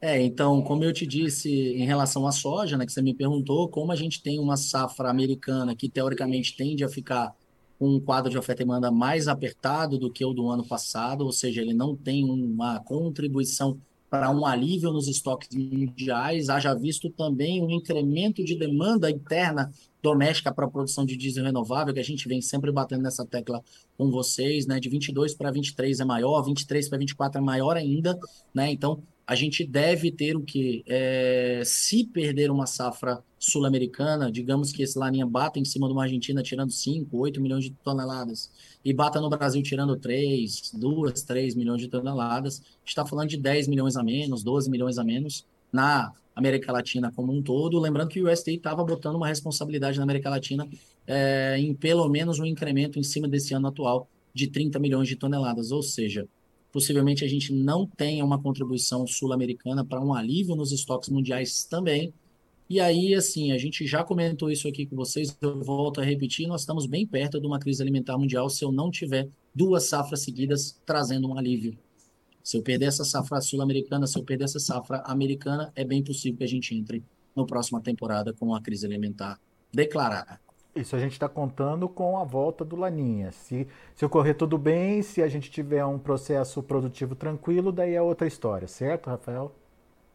É, 0.00 0.20
então, 0.20 0.60
como 0.62 0.82
eu 0.82 0.92
te 0.92 1.06
disse 1.06 1.48
em 1.48 1.84
relação 1.84 2.26
à 2.26 2.32
soja, 2.32 2.76
né, 2.76 2.84
que 2.84 2.90
você 2.90 3.00
me 3.00 3.14
perguntou, 3.14 3.68
como 3.68 3.92
a 3.92 3.96
gente 3.96 4.20
tem 4.20 4.40
uma 4.40 4.56
safra 4.56 5.08
americana 5.08 5.76
que 5.76 5.88
teoricamente 5.88 6.56
tende 6.56 6.82
a 6.82 6.88
ficar 6.88 7.32
com 7.82 7.96
um 7.96 8.00
quadro 8.00 8.30
de 8.30 8.38
oferta 8.38 8.62
e 8.62 8.64
demanda 8.64 8.92
mais 8.92 9.26
apertado 9.26 9.98
do 9.98 10.08
que 10.08 10.24
o 10.24 10.32
do 10.32 10.48
ano 10.48 10.64
passado, 10.64 11.24
ou 11.24 11.32
seja, 11.32 11.60
ele 11.60 11.74
não 11.74 11.96
tem 11.96 12.24
uma 12.24 12.78
contribuição 12.78 13.76
para 14.08 14.30
um 14.30 14.46
alívio 14.46 14.92
nos 14.92 15.08
estoques 15.08 15.48
mundiais, 15.52 16.48
haja 16.48 16.74
visto 16.74 17.10
também 17.10 17.60
um 17.60 17.68
incremento 17.70 18.44
de 18.44 18.54
demanda 18.54 19.10
interna 19.10 19.68
doméstica 20.00 20.54
para 20.54 20.64
a 20.64 20.70
produção 20.70 21.04
de 21.04 21.16
diesel 21.16 21.44
renovável, 21.44 21.92
que 21.92 21.98
a 21.98 22.04
gente 22.04 22.28
vem 22.28 22.40
sempre 22.40 22.70
batendo 22.70 23.02
nessa 23.02 23.26
tecla 23.26 23.60
com 23.98 24.12
vocês, 24.12 24.64
né? 24.64 24.78
De 24.78 24.88
22 24.88 25.34
para 25.34 25.50
23 25.50 25.98
é 25.98 26.04
maior, 26.04 26.40
23 26.42 26.88
para 26.88 26.98
24 26.98 27.40
é 27.40 27.44
maior 27.44 27.76
ainda, 27.76 28.16
né? 28.54 28.70
Então, 28.70 29.02
a 29.32 29.34
gente 29.34 29.64
deve 29.64 30.12
ter 30.12 30.36
o 30.36 30.42
que? 30.42 30.84
É, 30.86 31.62
se 31.64 32.04
perder 32.04 32.50
uma 32.50 32.66
safra 32.66 33.24
sul-americana, 33.38 34.30
digamos 34.30 34.72
que 34.72 34.82
esse 34.82 34.98
laninha 34.98 35.24
bata 35.24 35.58
em 35.58 35.64
cima 35.64 35.86
de 35.86 35.94
uma 35.94 36.02
Argentina 36.02 36.42
tirando 36.42 36.70
5, 36.70 37.16
8 37.16 37.40
milhões 37.40 37.64
de 37.64 37.70
toneladas, 37.70 38.50
e 38.84 38.92
bata 38.92 39.22
no 39.22 39.30
Brasil 39.30 39.62
tirando 39.62 39.96
3, 39.96 40.72
2, 40.74 41.22
3 41.22 41.54
milhões 41.54 41.80
de 41.80 41.88
toneladas, 41.88 42.62
está 42.84 43.06
falando 43.06 43.30
de 43.30 43.38
10 43.38 43.68
milhões 43.68 43.96
a 43.96 44.02
menos, 44.02 44.42
12 44.42 44.68
milhões 44.68 44.98
a 44.98 45.04
menos 45.04 45.46
na 45.72 46.12
América 46.36 46.70
Latina 46.70 47.10
como 47.10 47.32
um 47.32 47.40
todo. 47.40 47.80
Lembrando 47.80 48.10
que 48.10 48.22
o 48.22 48.30
USDA 48.30 48.52
estava 48.52 48.84
botando 48.84 49.16
uma 49.16 49.28
responsabilidade 49.28 49.96
na 49.96 50.02
América 50.02 50.28
Latina 50.28 50.68
é, 51.06 51.56
em 51.58 51.72
pelo 51.72 52.06
menos 52.06 52.38
um 52.38 52.44
incremento 52.44 52.98
em 52.98 53.02
cima 53.02 53.26
desse 53.26 53.54
ano 53.54 53.68
atual 53.68 54.10
de 54.34 54.48
30 54.48 54.78
milhões 54.78 55.08
de 55.08 55.16
toneladas, 55.16 55.72
ou 55.72 55.82
seja, 55.82 56.28
possivelmente 56.72 57.24
a 57.24 57.28
gente 57.28 57.52
não 57.52 57.86
tenha 57.86 58.24
uma 58.24 58.40
contribuição 58.40 59.06
sul-americana 59.06 59.84
para 59.84 60.00
um 60.00 60.14
alívio 60.14 60.56
nos 60.56 60.72
estoques 60.72 61.10
mundiais 61.10 61.64
também. 61.64 62.12
E 62.68 62.80
aí, 62.80 63.14
assim, 63.14 63.52
a 63.52 63.58
gente 63.58 63.86
já 63.86 64.02
comentou 64.02 64.50
isso 64.50 64.66
aqui 64.66 64.86
com 64.86 64.96
vocês, 64.96 65.36
eu 65.42 65.62
volto 65.62 66.00
a 66.00 66.04
repetir, 66.04 66.46
nós 66.46 66.62
estamos 66.62 66.86
bem 66.86 67.06
perto 67.06 67.38
de 67.38 67.46
uma 67.46 67.58
crise 67.58 67.82
alimentar 67.82 68.16
mundial 68.16 68.48
se 68.48 68.64
eu 68.64 68.72
não 68.72 68.90
tiver 68.90 69.28
duas 69.54 69.88
safras 69.88 70.22
seguidas 70.22 70.80
trazendo 70.86 71.28
um 71.28 71.36
alívio. 71.36 71.76
Se 72.42 72.56
eu 72.56 72.62
perder 72.62 72.86
essa 72.86 73.04
safra 73.04 73.40
sul-americana, 73.40 74.06
se 74.06 74.18
eu 74.18 74.24
perder 74.24 74.44
essa 74.44 74.58
safra 74.58 75.02
americana, 75.04 75.70
é 75.76 75.84
bem 75.84 76.02
possível 76.02 76.38
que 76.38 76.44
a 76.44 76.48
gente 76.48 76.74
entre 76.74 77.04
na 77.36 77.44
próxima 77.44 77.80
temporada 77.80 78.32
com 78.32 78.54
a 78.54 78.62
crise 78.62 78.86
alimentar 78.86 79.38
declarada. 79.72 80.40
Isso 80.74 80.96
a 80.96 80.98
gente 80.98 81.12
está 81.12 81.28
contando 81.28 81.86
com 81.88 82.16
a 82.16 82.24
volta 82.24 82.64
do 82.64 82.76
Laninha. 82.76 83.30
Se, 83.30 83.66
se 83.94 84.04
ocorrer 84.04 84.34
tudo 84.34 84.56
bem, 84.56 85.02
se 85.02 85.22
a 85.22 85.28
gente 85.28 85.50
tiver 85.50 85.84
um 85.84 85.98
processo 85.98 86.62
produtivo 86.62 87.14
tranquilo, 87.14 87.70
daí 87.70 87.94
é 87.94 88.00
outra 88.00 88.26
história, 88.26 88.66
certo, 88.66 89.10
Rafael? 89.10 89.54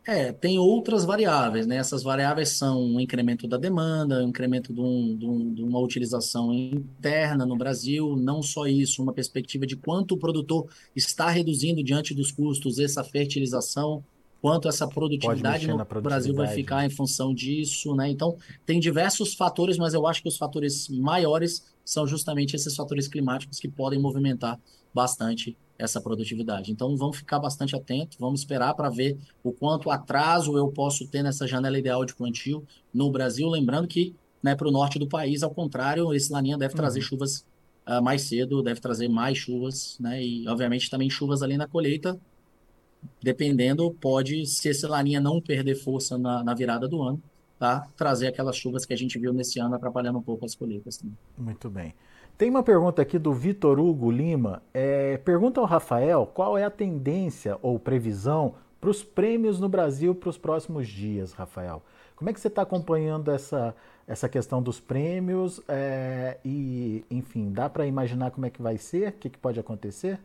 É, 0.08 0.32
tem 0.32 0.58
outras 0.58 1.04
variáveis, 1.04 1.67
né? 1.67 1.76
Essas 1.76 2.02
variáveis 2.02 2.58
são 2.58 2.96
o 2.96 3.00
incremento 3.00 3.46
da 3.46 3.58
demanda, 3.58 4.24
o 4.24 4.30
incremento 4.30 4.74
de, 4.74 4.80
um, 4.80 5.17
de, 5.17 5.56
de, 5.56 5.63
uma 5.63 5.80
utilização 5.80 6.54
interna 6.54 7.46
no 7.46 7.58
Brasil, 7.58 8.15
não 8.15 8.41
só 8.41 8.65
isso, 8.65 9.04
uma 9.04 9.12
perspectiva 9.12 9.67
de 9.67 9.76
quanto 9.76 10.15
o 10.15 10.17
produtor 10.17 10.70
está 10.96 11.30
reduzindo 11.30 11.84
diante 11.84 12.15
dos 12.15 12.32
custos 12.32 12.80
essa 12.80 13.04
fertilização, 13.04 14.02
quanto 14.41 14.67
essa 14.67 14.88
produtividade 14.88 15.67
no 15.67 15.78
produtividade. 15.78 16.02
Brasil 16.02 16.34
vai 16.36 16.47
ficar 16.47 16.86
em 16.86 16.89
função 16.89 17.34
disso, 17.34 17.95
né? 17.95 18.10
Então, 18.10 18.38
tem 18.65 18.80
diversos 18.80 19.34
fatores, 19.34 19.78
mas 19.78 19.93
eu 19.93 20.06
acho 20.06 20.21
que 20.21 20.28
os 20.28 20.38
fatores 20.38 20.88
maiores 20.89 21.65
são 21.84 22.06
justamente 22.06 22.56
esses 22.56 22.76
fatores 22.76 23.08
climáticos 23.08 23.60
que 23.60 23.67
podem 23.67 24.00
movimentar 24.00 24.60
bastante 24.93 25.58
essa 25.78 26.02
produtividade. 26.02 26.71
Então, 26.71 26.95
vamos 26.97 27.17
ficar 27.17 27.39
bastante 27.39 27.76
atentos, 27.76 28.17
vamos 28.19 28.41
esperar 28.41 28.73
para 28.73 28.89
ver 28.89 29.17
o 29.43 29.52
quanto 29.52 29.91
atraso 29.91 30.58
eu 30.58 30.67
posso 30.69 31.08
ter 31.08 31.21
nessa 31.21 31.47
janela 31.47 31.78
ideal 31.78 32.04
de 32.04 32.15
plantio 32.15 32.65
no 32.93 33.12
Brasil, 33.12 33.47
lembrando 33.47 33.88
que, 33.88 34.15
né, 34.41 34.56
para 34.56 34.67
o 34.67 34.71
norte 34.71 34.97
do 34.97 35.08
país, 35.08 35.43
ao 35.43 35.52
contrário, 35.52 36.13
esse 36.13 36.32
laninha 36.32 36.58
deve 36.58 36.73
trazer 36.73 37.00
uhum. 37.00 37.06
chuvas 37.06 37.45
uh, 37.88 38.02
mais 38.02 38.23
cedo, 38.23 38.63
deve 38.63 38.80
trazer 38.80 39.08
mais 39.08 39.38
chuvas, 39.38 39.97
né, 40.00 40.23
e 40.23 40.47
obviamente 40.47 40.89
também 40.89 41.10
chuvas 41.10 41.43
ali 41.43 41.58
na 41.58 41.67
colheita, 41.67 42.19
dependendo, 43.22 43.91
pode, 44.00 44.46
se 44.46 44.70
esse 44.70 44.86
laninha 44.86 45.20
não 45.20 45.41
perder 45.41 45.76
força 45.76 46.17
na, 46.17 46.43
na 46.43 46.54
virada 46.54 46.88
do 46.88 47.02
ano, 47.02 47.22
tá? 47.60 47.88
trazer 47.96 48.28
aquelas 48.28 48.56
chuvas 48.56 48.86
que 48.86 48.93
a 48.93 48.98
gente 48.98 49.17
viu 49.17 49.34
nesse 49.34 49.60
ano 49.60 49.76
atrapalhando 49.76 50.20
um 50.20 50.22
pouco 50.22 50.46
as 50.46 50.56
colheitas. 50.56 50.98
Também. 50.98 51.17
Muito 51.38 51.70
bem. 51.70 51.93
Tem 52.38 52.50
uma 52.50 52.62
pergunta 52.62 53.02
aqui 53.02 53.17
do 53.17 53.34
Vitor 53.34 53.80
Hugo 53.80 54.12
Lima. 54.12 54.62
É, 54.74 55.17
pergunta 55.17 55.60
ao 55.60 55.65
Rafael 55.65 56.26
qual 56.26 56.58
é 56.58 56.63
a 56.63 56.70
tendência 56.70 57.58
ou 57.63 57.80
previsão 57.80 58.54
para 58.80 58.91
os 58.91 59.04
prêmios 59.04 59.60
no 59.60 59.67
Brasil 59.67 60.13
para 60.13 60.30
os 60.30 60.38
próximos 60.38 60.88
dias, 60.88 61.34
Rafael. 61.34 61.82
Como 62.15 62.30
é 62.30 62.34
que 62.34 62.39
você 62.39 62.48
está 62.48 62.62
acompanhando 62.62 63.32
essa, 63.32 63.76
essa 64.08 64.30
questão 64.30 64.62
dos 64.62 64.80
prêmios? 64.80 65.62
É, 65.67 66.38
e, 66.46 67.04
enfim, 67.10 67.52
dá 67.52 67.70
para 67.70 67.88
imaginar 67.88 68.32
como 68.32 68.46
é 68.46 68.50
que 68.50 68.62
vai 68.62 68.78
ser? 68.78 69.10
O 69.10 69.13
que, 69.13 69.30
que 69.30 69.38
pode 69.38 69.60
acontecer? 69.60 70.20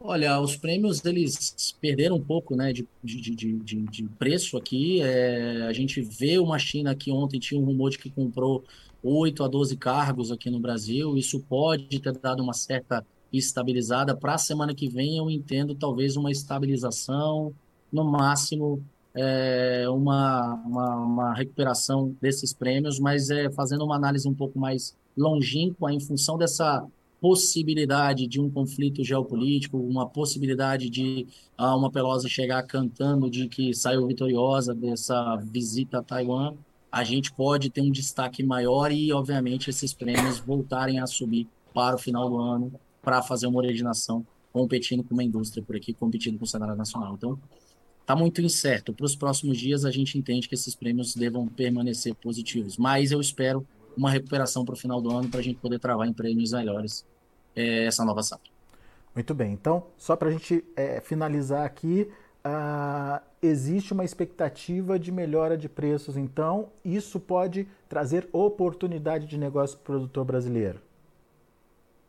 Olha, 0.00 0.38
os 0.40 0.56
prêmios 0.56 1.04
eles 1.04 1.74
perderam 1.80 2.16
um 2.16 2.22
pouco 2.22 2.54
né, 2.54 2.72
de, 2.72 2.86
de, 3.02 3.34
de, 3.34 3.82
de, 3.82 4.04
preço 4.18 4.56
aqui. 4.56 5.00
É, 5.00 5.62
a 5.62 5.72
gente 5.72 6.00
vê 6.02 6.38
uma 6.38 6.58
China 6.58 6.94
que 6.94 7.10
ontem 7.10 7.38
tinha 7.38 7.58
um 7.60 7.64
rumor 7.64 7.90
de 7.90 7.98
que 7.98 8.10
comprou 8.10 8.62
8 9.02 9.42
a 9.44 9.48
12 9.48 9.76
cargos 9.76 10.30
aqui 10.30 10.50
no 10.50 10.60
Brasil. 10.60 11.16
Isso 11.16 11.40
pode 11.40 12.00
ter 12.00 12.12
dado 12.12 12.42
uma 12.42 12.52
certa 12.52 13.04
estabilizada. 13.32 14.14
Para 14.16 14.34
a 14.34 14.38
semana 14.38 14.74
que 14.74 14.88
vem, 14.88 15.16
eu 15.16 15.30
entendo 15.30 15.74
talvez 15.74 16.16
uma 16.16 16.30
estabilização, 16.30 17.54
no 17.92 18.04
máximo 18.04 18.82
é, 19.14 19.86
uma, 19.88 20.54
uma, 20.66 20.96
uma, 20.96 21.34
recuperação 21.34 22.14
desses 22.20 22.52
prêmios, 22.52 22.98
mas 22.98 23.30
é, 23.30 23.48
fazendo 23.50 23.84
uma 23.84 23.94
análise 23.94 24.28
um 24.28 24.34
pouco 24.34 24.58
mais 24.58 24.96
longínqua 25.16 25.92
em 25.92 26.00
função 26.00 26.36
dessa 26.36 26.84
possibilidade 27.20 28.26
de 28.26 28.40
um 28.40 28.50
conflito 28.50 29.02
geopolítico, 29.02 29.78
uma 29.78 30.08
possibilidade 30.08 30.90
de 30.90 31.26
ah, 31.56 31.76
uma 31.76 31.90
Pelosi 31.90 32.28
chegar 32.28 32.62
cantando 32.64 33.30
de 33.30 33.48
que 33.48 33.72
saiu 33.74 34.06
vitoriosa 34.06 34.74
dessa 34.74 35.36
visita 35.36 35.98
a 35.98 36.02
Taiwan, 36.02 36.54
a 36.90 37.02
gente 37.02 37.32
pode 37.32 37.70
ter 37.70 37.80
um 37.80 37.90
destaque 37.90 38.42
maior 38.42 38.92
e, 38.92 39.12
obviamente, 39.12 39.68
esses 39.68 39.92
prêmios 39.92 40.38
voltarem 40.38 41.00
a 41.00 41.06
subir 41.06 41.48
para 41.72 41.96
o 41.96 41.98
final 41.98 42.28
do 42.30 42.38
ano 42.38 42.72
para 43.02 43.20
fazer 43.20 43.46
uma 43.46 43.58
originação 43.58 44.24
competindo 44.52 45.02
com 45.02 45.14
uma 45.14 45.24
indústria 45.24 45.62
por 45.62 45.74
aqui, 45.74 45.92
competindo 45.92 46.38
com 46.38 46.44
o 46.44 46.46
cenário 46.46 46.76
nacional. 46.76 47.14
Então, 47.14 47.38
está 48.00 48.14
muito 48.14 48.40
incerto. 48.40 48.92
Para 48.92 49.06
os 49.06 49.16
próximos 49.16 49.58
dias, 49.58 49.84
a 49.84 49.90
gente 49.90 50.16
entende 50.16 50.48
que 50.48 50.54
esses 50.54 50.76
prêmios 50.76 51.14
devam 51.14 51.48
permanecer 51.48 52.14
positivos, 52.14 52.76
mas 52.76 53.10
eu 53.10 53.20
espero 53.20 53.66
uma 53.96 54.10
recuperação 54.10 54.64
para 54.64 54.74
o 54.74 54.76
final 54.76 55.00
do 55.00 55.10
ano 55.10 55.28
para 55.28 55.40
a 55.40 55.42
gente 55.42 55.58
poder 55.58 55.78
travar 55.78 56.06
em 56.06 56.12
prêmios 56.12 56.52
melhores 56.52 57.06
é, 57.54 57.84
essa 57.86 58.04
nova 58.04 58.22
safra. 58.22 58.50
Muito 59.14 59.32
bem, 59.32 59.52
então, 59.52 59.86
só 59.96 60.16
para 60.16 60.28
a 60.28 60.32
gente 60.32 60.64
é, 60.76 61.00
finalizar 61.00 61.64
aqui, 61.64 62.08
uh, 62.44 63.22
existe 63.40 63.92
uma 63.92 64.04
expectativa 64.04 64.98
de 64.98 65.12
melhora 65.12 65.56
de 65.56 65.68
preços, 65.68 66.16
então 66.16 66.70
isso 66.84 67.20
pode 67.20 67.68
trazer 67.88 68.28
oportunidade 68.32 69.26
de 69.26 69.38
negócio 69.38 69.78
para 69.78 69.82
o 69.82 69.98
produtor 69.98 70.24
brasileiro? 70.24 70.80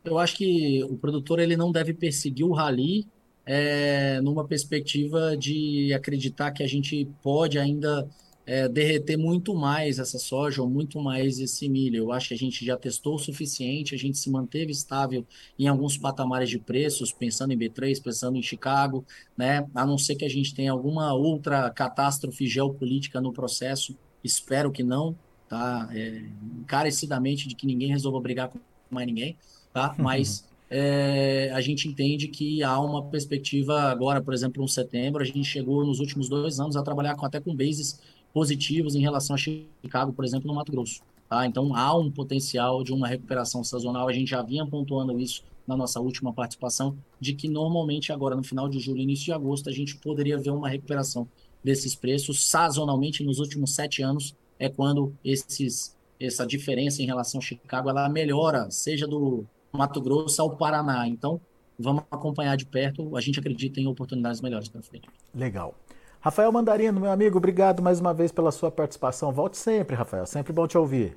Eu 0.04 0.18
acho 0.18 0.36
que 0.36 0.84
o 0.84 0.96
produtor 0.96 1.38
ele 1.38 1.56
não 1.56 1.72
deve 1.72 1.92
perseguir 1.92 2.44
o 2.44 2.52
rally 2.52 3.06
é, 3.44 4.20
numa 4.20 4.44
perspectiva 4.44 5.36
de 5.36 5.92
acreditar 5.94 6.50
que 6.50 6.62
a 6.62 6.66
gente 6.66 7.08
pode 7.22 7.58
ainda 7.58 8.08
é, 8.46 8.68
derreter 8.68 9.16
muito 9.16 9.54
mais 9.54 9.98
essa 9.98 10.18
soja 10.18 10.62
ou 10.62 10.70
muito 10.70 11.00
mais 11.00 11.40
esse 11.40 11.68
milho. 11.68 11.96
Eu 11.96 12.12
acho 12.12 12.28
que 12.28 12.34
a 12.34 12.38
gente 12.38 12.64
já 12.64 12.76
testou 12.76 13.16
o 13.16 13.18
suficiente, 13.18 13.94
a 13.94 13.98
gente 13.98 14.16
se 14.16 14.30
manteve 14.30 14.70
estável 14.70 15.26
em 15.58 15.66
alguns 15.66 15.98
patamares 15.98 16.48
de 16.48 16.58
preços, 16.58 17.12
pensando 17.12 17.52
em 17.52 17.58
B3, 17.58 18.00
pensando 18.00 18.36
em 18.36 18.42
Chicago, 18.42 19.04
né? 19.36 19.66
A 19.74 19.84
não 19.84 19.98
ser 19.98 20.14
que 20.14 20.24
a 20.24 20.30
gente 20.30 20.54
tenha 20.54 20.70
alguma 20.70 21.12
outra 21.12 21.68
catástrofe 21.70 22.46
geopolítica 22.46 23.20
no 23.20 23.32
processo, 23.32 23.98
espero 24.22 24.70
que 24.70 24.84
não, 24.84 25.18
tá? 25.48 25.88
É, 25.92 26.22
encarecidamente 26.60 27.48
de 27.48 27.56
que 27.56 27.66
ninguém 27.66 27.88
resolva 27.88 28.20
brigar 28.20 28.48
com 28.48 28.60
mais 28.88 29.06
ninguém, 29.06 29.36
tá? 29.72 29.94
Mas 29.98 30.46
é, 30.68 31.50
a 31.52 31.60
gente 31.60 31.88
entende 31.88 32.28
que 32.28 32.62
há 32.62 32.78
uma 32.80 33.04
perspectiva 33.04 33.82
agora, 33.82 34.20
por 34.20 34.34
exemplo, 34.34 34.60
no 34.60 34.68
setembro, 34.68 35.22
a 35.22 35.24
gente 35.24 35.44
chegou 35.44 35.84
nos 35.84 36.00
últimos 36.00 36.28
dois 36.28 36.58
anos 36.58 36.76
a 36.76 36.82
trabalhar 36.82 37.14
com, 37.14 37.24
até 37.24 37.40
com 37.40 37.54
bases 37.54 38.00
positivos 38.36 38.94
em 38.94 39.00
relação 39.00 39.34
a 39.34 39.38
Chicago, 39.38 40.12
por 40.12 40.22
exemplo, 40.22 40.46
no 40.46 40.52
Mato 40.52 40.70
Grosso. 40.70 41.00
Tá? 41.26 41.46
Então, 41.46 41.74
há 41.74 41.96
um 41.96 42.10
potencial 42.10 42.84
de 42.84 42.92
uma 42.92 43.08
recuperação 43.08 43.64
sazonal. 43.64 44.06
A 44.06 44.12
gente 44.12 44.28
já 44.28 44.42
vinha 44.42 44.66
pontuando 44.66 45.18
isso 45.18 45.42
na 45.66 45.74
nossa 45.74 46.02
última 46.02 46.34
participação, 46.34 46.98
de 47.18 47.32
que 47.32 47.48
normalmente 47.48 48.12
agora, 48.12 48.36
no 48.36 48.44
final 48.44 48.68
de 48.68 48.78
julho, 48.78 49.00
início 49.00 49.24
de 49.24 49.32
agosto, 49.32 49.70
a 49.70 49.72
gente 49.72 49.96
poderia 49.96 50.36
ver 50.36 50.50
uma 50.50 50.68
recuperação 50.68 51.26
desses 51.64 51.94
preços. 51.94 52.46
Sazonalmente, 52.46 53.24
nos 53.24 53.38
últimos 53.38 53.74
sete 53.74 54.02
anos, 54.02 54.36
é 54.58 54.68
quando 54.68 55.14
esses, 55.24 55.96
essa 56.20 56.46
diferença 56.46 57.02
em 57.02 57.06
relação 57.06 57.40
a 57.40 57.42
Chicago 57.42 57.88
ela 57.88 58.06
melhora, 58.06 58.70
seja 58.70 59.06
do 59.06 59.46
Mato 59.72 59.98
Grosso 59.98 60.42
ao 60.42 60.54
Paraná. 60.54 61.08
Então, 61.08 61.40
vamos 61.78 62.04
acompanhar 62.10 62.58
de 62.58 62.66
perto. 62.66 63.16
A 63.16 63.20
gente 63.22 63.40
acredita 63.40 63.80
em 63.80 63.86
oportunidades 63.86 64.42
melhores 64.42 64.68
para 64.68 64.82
frente. 64.82 65.08
Legal. 65.34 65.74
Rafael 66.26 66.50
Mandarino, 66.50 67.00
meu 67.00 67.12
amigo, 67.12 67.38
obrigado 67.38 67.80
mais 67.80 68.00
uma 68.00 68.12
vez 68.12 68.32
pela 68.32 68.50
sua 68.50 68.68
participação. 68.68 69.30
Volte 69.30 69.56
sempre, 69.56 69.94
Rafael, 69.94 70.26
sempre 70.26 70.52
bom 70.52 70.66
te 70.66 70.76
ouvir. 70.76 71.16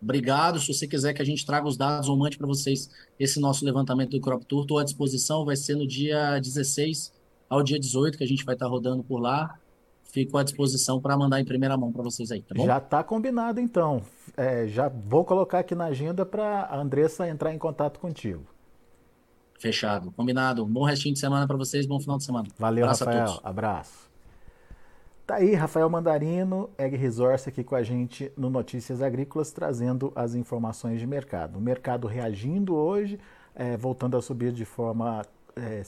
Obrigado. 0.00 0.60
Se 0.60 0.72
você 0.72 0.86
quiser 0.86 1.12
que 1.12 1.20
a 1.20 1.24
gente 1.24 1.44
traga 1.44 1.66
os 1.66 1.76
dados 1.76 2.08
ou 2.08 2.16
mande 2.16 2.38
para 2.38 2.46
vocês 2.46 2.88
esse 3.18 3.40
nosso 3.40 3.64
levantamento 3.64 4.10
do 4.10 4.20
Crop 4.20 4.44
Tour, 4.44 4.62
estou 4.62 4.78
à 4.78 4.84
disposição. 4.84 5.44
Vai 5.44 5.56
ser 5.56 5.74
no 5.74 5.84
dia 5.84 6.38
16 6.38 7.12
ao 7.50 7.64
dia 7.64 7.80
18 7.80 8.16
que 8.16 8.22
a 8.22 8.26
gente 8.26 8.44
vai 8.44 8.54
estar 8.54 8.68
rodando 8.68 9.02
por 9.02 9.18
lá. 9.18 9.58
Fico 10.04 10.38
à 10.38 10.44
disposição 10.44 11.00
para 11.00 11.16
mandar 11.16 11.40
em 11.40 11.44
primeira 11.44 11.76
mão 11.76 11.90
para 11.90 12.04
vocês 12.04 12.30
aí, 12.30 12.42
tá 12.42 12.54
bom? 12.54 12.64
Já 12.64 12.78
está 12.78 13.02
combinado 13.02 13.58
então. 13.58 14.02
É, 14.36 14.68
já 14.68 14.88
vou 14.88 15.24
colocar 15.24 15.58
aqui 15.58 15.74
na 15.74 15.86
agenda 15.86 16.24
para 16.24 16.60
a 16.60 16.78
Andressa 16.78 17.28
entrar 17.28 17.52
em 17.52 17.58
contato 17.58 17.98
contigo. 17.98 18.46
Fechado, 19.58 20.12
combinado. 20.12 20.64
Bom 20.64 20.84
restinho 20.84 21.12
de 21.12 21.18
semana 21.18 21.44
para 21.44 21.56
vocês, 21.56 21.86
bom 21.86 21.98
final 21.98 22.18
de 22.18 22.24
semana. 22.24 22.46
Valeu, 22.56 22.84
Abraço 22.84 23.04
Rafael. 23.04 23.40
Abraço. 23.42 24.11
Tá 25.32 25.38
aí, 25.38 25.54
Rafael 25.54 25.88
Mandarino, 25.88 26.68
Ag 26.76 26.94
Resource 26.94 27.48
aqui 27.48 27.64
com 27.64 27.74
a 27.74 27.82
gente 27.82 28.30
no 28.36 28.50
Notícias 28.50 29.00
Agrícolas, 29.00 29.50
trazendo 29.50 30.12
as 30.14 30.34
informações 30.34 31.00
de 31.00 31.06
mercado. 31.06 31.56
O 31.56 31.60
mercado 31.60 32.06
reagindo 32.06 32.74
hoje, 32.74 33.18
é, 33.54 33.74
voltando 33.74 34.14
a 34.14 34.20
subir 34.20 34.52
de 34.52 34.66
forma 34.66 35.24
é, 35.56 35.84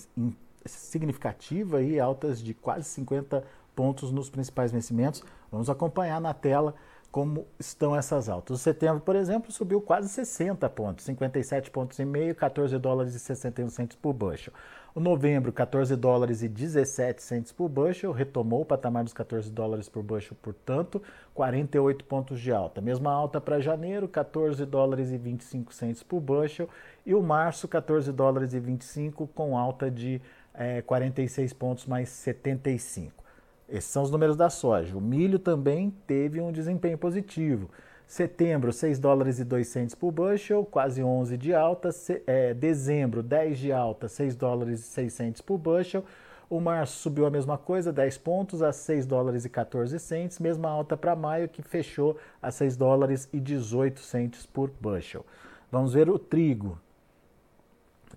significativa, 0.64 1.76
aí, 1.76 2.00
altas 2.00 2.42
de 2.42 2.54
quase 2.54 2.88
50 2.88 3.44
pontos 3.76 4.11
nos 4.11 4.30
principais 4.30 4.72
vencimentos. 4.72 5.22
Vamos 5.52 5.68
acompanhar 5.68 6.22
na 6.22 6.33
tela 6.33 6.74
como 7.14 7.46
estão 7.61 7.94
essas 7.94 8.29
altas. 8.29 8.59
O 8.59 8.61
setembro, 8.61 9.00
por 9.00 9.14
exemplo, 9.14 9.53
subiu 9.53 9.81
quase 9.81 10.09
60 10.09 10.68
pontos, 10.70 11.05
57 11.05 11.70
pontos 11.70 11.96
e 12.00 12.05
meio, 12.05 12.35
14 12.35 12.77
dólares 12.77 13.14
e 13.14 13.20
61 13.20 13.68
centos 13.68 13.96
por 13.96 14.12
bushel. 14.12 14.53
O 14.92 14.98
novembro, 14.98 15.53
14 15.53 15.94
dólares 15.94 16.42
e 16.42 16.48
17 16.48 17.22
centos 17.22 17.53
por 17.53 17.68
bushel, 17.68 18.11
retomou 18.11 18.62
o 18.62 18.64
patamar 18.64 19.05
dos 19.05 19.12
14 19.12 19.48
dólares 19.48 19.88
por 19.88 20.03
bushel, 20.03 20.37
portanto, 20.42 21.00
48 21.35 22.05
pontos 22.05 22.40
de 22.40 22.50
alta. 22.50 22.81
Mesma 22.81 23.12
alta 23.12 23.40
para 23.40 23.61
janeiro, 23.61 24.09
14 24.09 24.66
dólares 24.66 25.12
e 25.12 25.16
25 25.16 25.72
centos 25.72 26.03
por 26.03 26.18
bushel, 26.18 26.68
e 27.07 27.14
o 27.14 27.22
março, 27.22 27.68
14 27.68 28.11
dólares 28.11 28.55
e 28.55 28.59
25 28.59 29.29
com 29.29 29.57
alta 29.57 29.88
de 29.88 30.20
é, 30.53 30.79
eh, 30.79 30.83
46 30.83 31.53
pontos 31.53 31.87
mais 31.87 32.09
75. 32.09 33.23
Esses 33.68 33.90
são 33.90 34.03
os 34.03 34.11
números 34.11 34.37
da 34.37 34.50
soja. 34.50 34.96
O 34.96 35.00
milho 35.00 35.38
também 35.38 35.92
teve 36.07 36.40
um 36.40 36.53
desempenho 36.53 36.98
positivo. 36.98 37.70
Setembro, 38.07 38.72
6 38.72 38.98
dólares 38.98 39.38
e 39.38 39.44
200 39.44 39.94
por 39.94 40.12
bushel, 40.12 40.64
quase 40.64 41.03
11 41.03 41.37
de 41.38 41.55
alta. 41.55 41.88
É, 42.27 42.53
dezembro, 42.53 43.22
10 43.22 43.59
de 43.59 43.72
alta, 43.72 44.09
6 44.09 44.37
dólares 44.37 44.81
e 44.81 44.83
600 44.83 45.40
por 45.40 45.59
bushel. 45.59 46.05
O 46.50 46.61
março 46.61 46.98
subiu 46.98 47.24
a 47.24 47.31
mesma 47.31 47.57
coisa, 47.57 47.90
10 47.90 48.18
pontos, 48.18 48.62
a 48.62 48.70
6 48.70 49.07
dólares 49.07 49.46
e 49.46 49.48
14 49.48 49.98
centes. 49.98 50.38
Mesma 50.38 50.68
alta 50.68 50.96
para 50.96 51.16
maio, 51.16 51.48
que 51.48 51.62
fechou 51.62 52.18
a 52.42 52.50
6 52.50 52.77
dólares 52.77 53.29
e 53.33 53.40
18 53.40 53.98
centes 54.00 54.44
por 54.44 54.70
bushel. 54.81 55.24
Vamos 55.72 55.94
ver 55.94 56.11
o 56.11 56.18
trigo. 56.18 56.79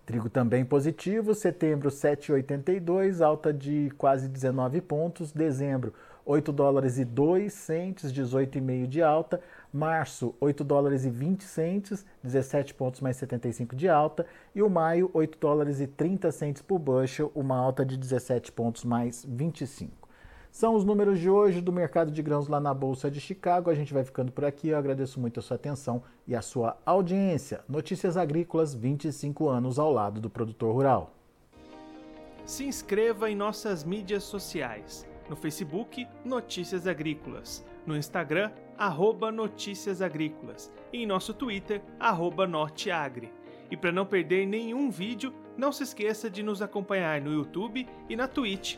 Trigo 0.08 0.30
também 0.30 0.64
positivo, 0.64 1.36
setembro 1.36 1.90
7,82, 1.90 3.20
alta 3.20 3.54
de 3.54 3.92
quase 3.98 4.30
19 4.30 4.80
pontos, 4.80 5.34
dezembro 5.34 5.94
8 6.26 6.50
dólares 6.54 6.98
e 6.98 7.04
2 7.04 7.52
centes, 7.52 8.14
18,5 8.14 8.88
de 8.88 9.02
alta, 9.04 9.42
março 9.72 10.34
8 10.40 10.64
dólares 10.64 11.04
e 11.04 11.10
20 11.10 11.44
centes, 11.44 12.06
17 12.24 12.74
pontos 12.74 13.02
mais 13.02 13.18
75 13.18 13.76
de 13.76 13.90
alta, 13.90 14.26
e 14.56 14.64
o 14.64 14.70
maio 14.70 15.12
8 15.14 15.38
dólares 15.38 15.82
e 15.82 15.88
30 15.88 16.32
centes 16.32 16.62
por 16.62 16.80
bushel, 16.80 17.30
uma 17.36 17.58
alta 17.58 17.86
de 17.86 17.98
17 17.98 18.54
pontos 18.54 18.86
mais 18.86 19.26
25. 19.28 20.07
São 20.58 20.74
os 20.74 20.84
números 20.84 21.20
de 21.20 21.30
hoje 21.30 21.62
do 21.62 21.72
mercado 21.72 22.10
de 22.10 22.20
grãos 22.20 22.48
lá 22.48 22.60
na 22.60 22.74
Bolsa 22.74 23.12
de 23.12 23.22
Chicago. 23.22 23.70
A 23.70 23.76
gente 23.76 23.94
vai 23.94 24.04
ficando 24.04 24.32
por 24.32 24.44
aqui. 24.44 24.70
Eu 24.70 24.78
agradeço 24.80 25.20
muito 25.20 25.40
a 25.40 25.44
sua 25.44 25.54
atenção 25.54 26.02
e 26.28 26.36
a 26.36 26.42
sua 26.42 26.76
audiência. 26.84 27.64
Notícias 27.70 28.18
Agrícolas, 28.18 28.74
25 28.74 29.50
anos 29.50 29.78
ao 29.78 29.92
lado 29.94 30.20
do 30.20 30.32
produtor 30.32 30.74
rural. 30.74 31.14
Se 32.44 32.66
inscreva 32.66 33.30
em 33.30 33.36
nossas 33.36 33.84
mídias 33.84 34.24
sociais. 34.24 35.08
No 35.30 35.36
Facebook, 35.36 36.08
Notícias 36.26 36.88
Agrícolas. 36.88 37.64
no 37.86 37.96
Instagram, 37.96 38.52
arroba 38.80 39.32
Notícias 39.32 40.02
Agrícolas, 40.02 40.74
e 40.92 41.04
em 41.04 41.06
nosso 41.06 41.36
Twitter, 41.36 41.84
arroba 42.00 42.48
Norteagri. 42.48 43.32
E 43.70 43.78
para 43.78 43.92
não 43.92 44.08
perder 44.08 44.48
nenhum 44.48 44.90
vídeo, 44.90 45.32
não 45.56 45.72
se 45.72 45.84
esqueça 45.84 46.32
de 46.32 46.42
nos 46.42 46.64
acompanhar 46.64 47.22
no 47.22 47.32
YouTube 47.32 47.88
e 48.10 48.16
na 48.16 48.28
Twitch, 48.28 48.78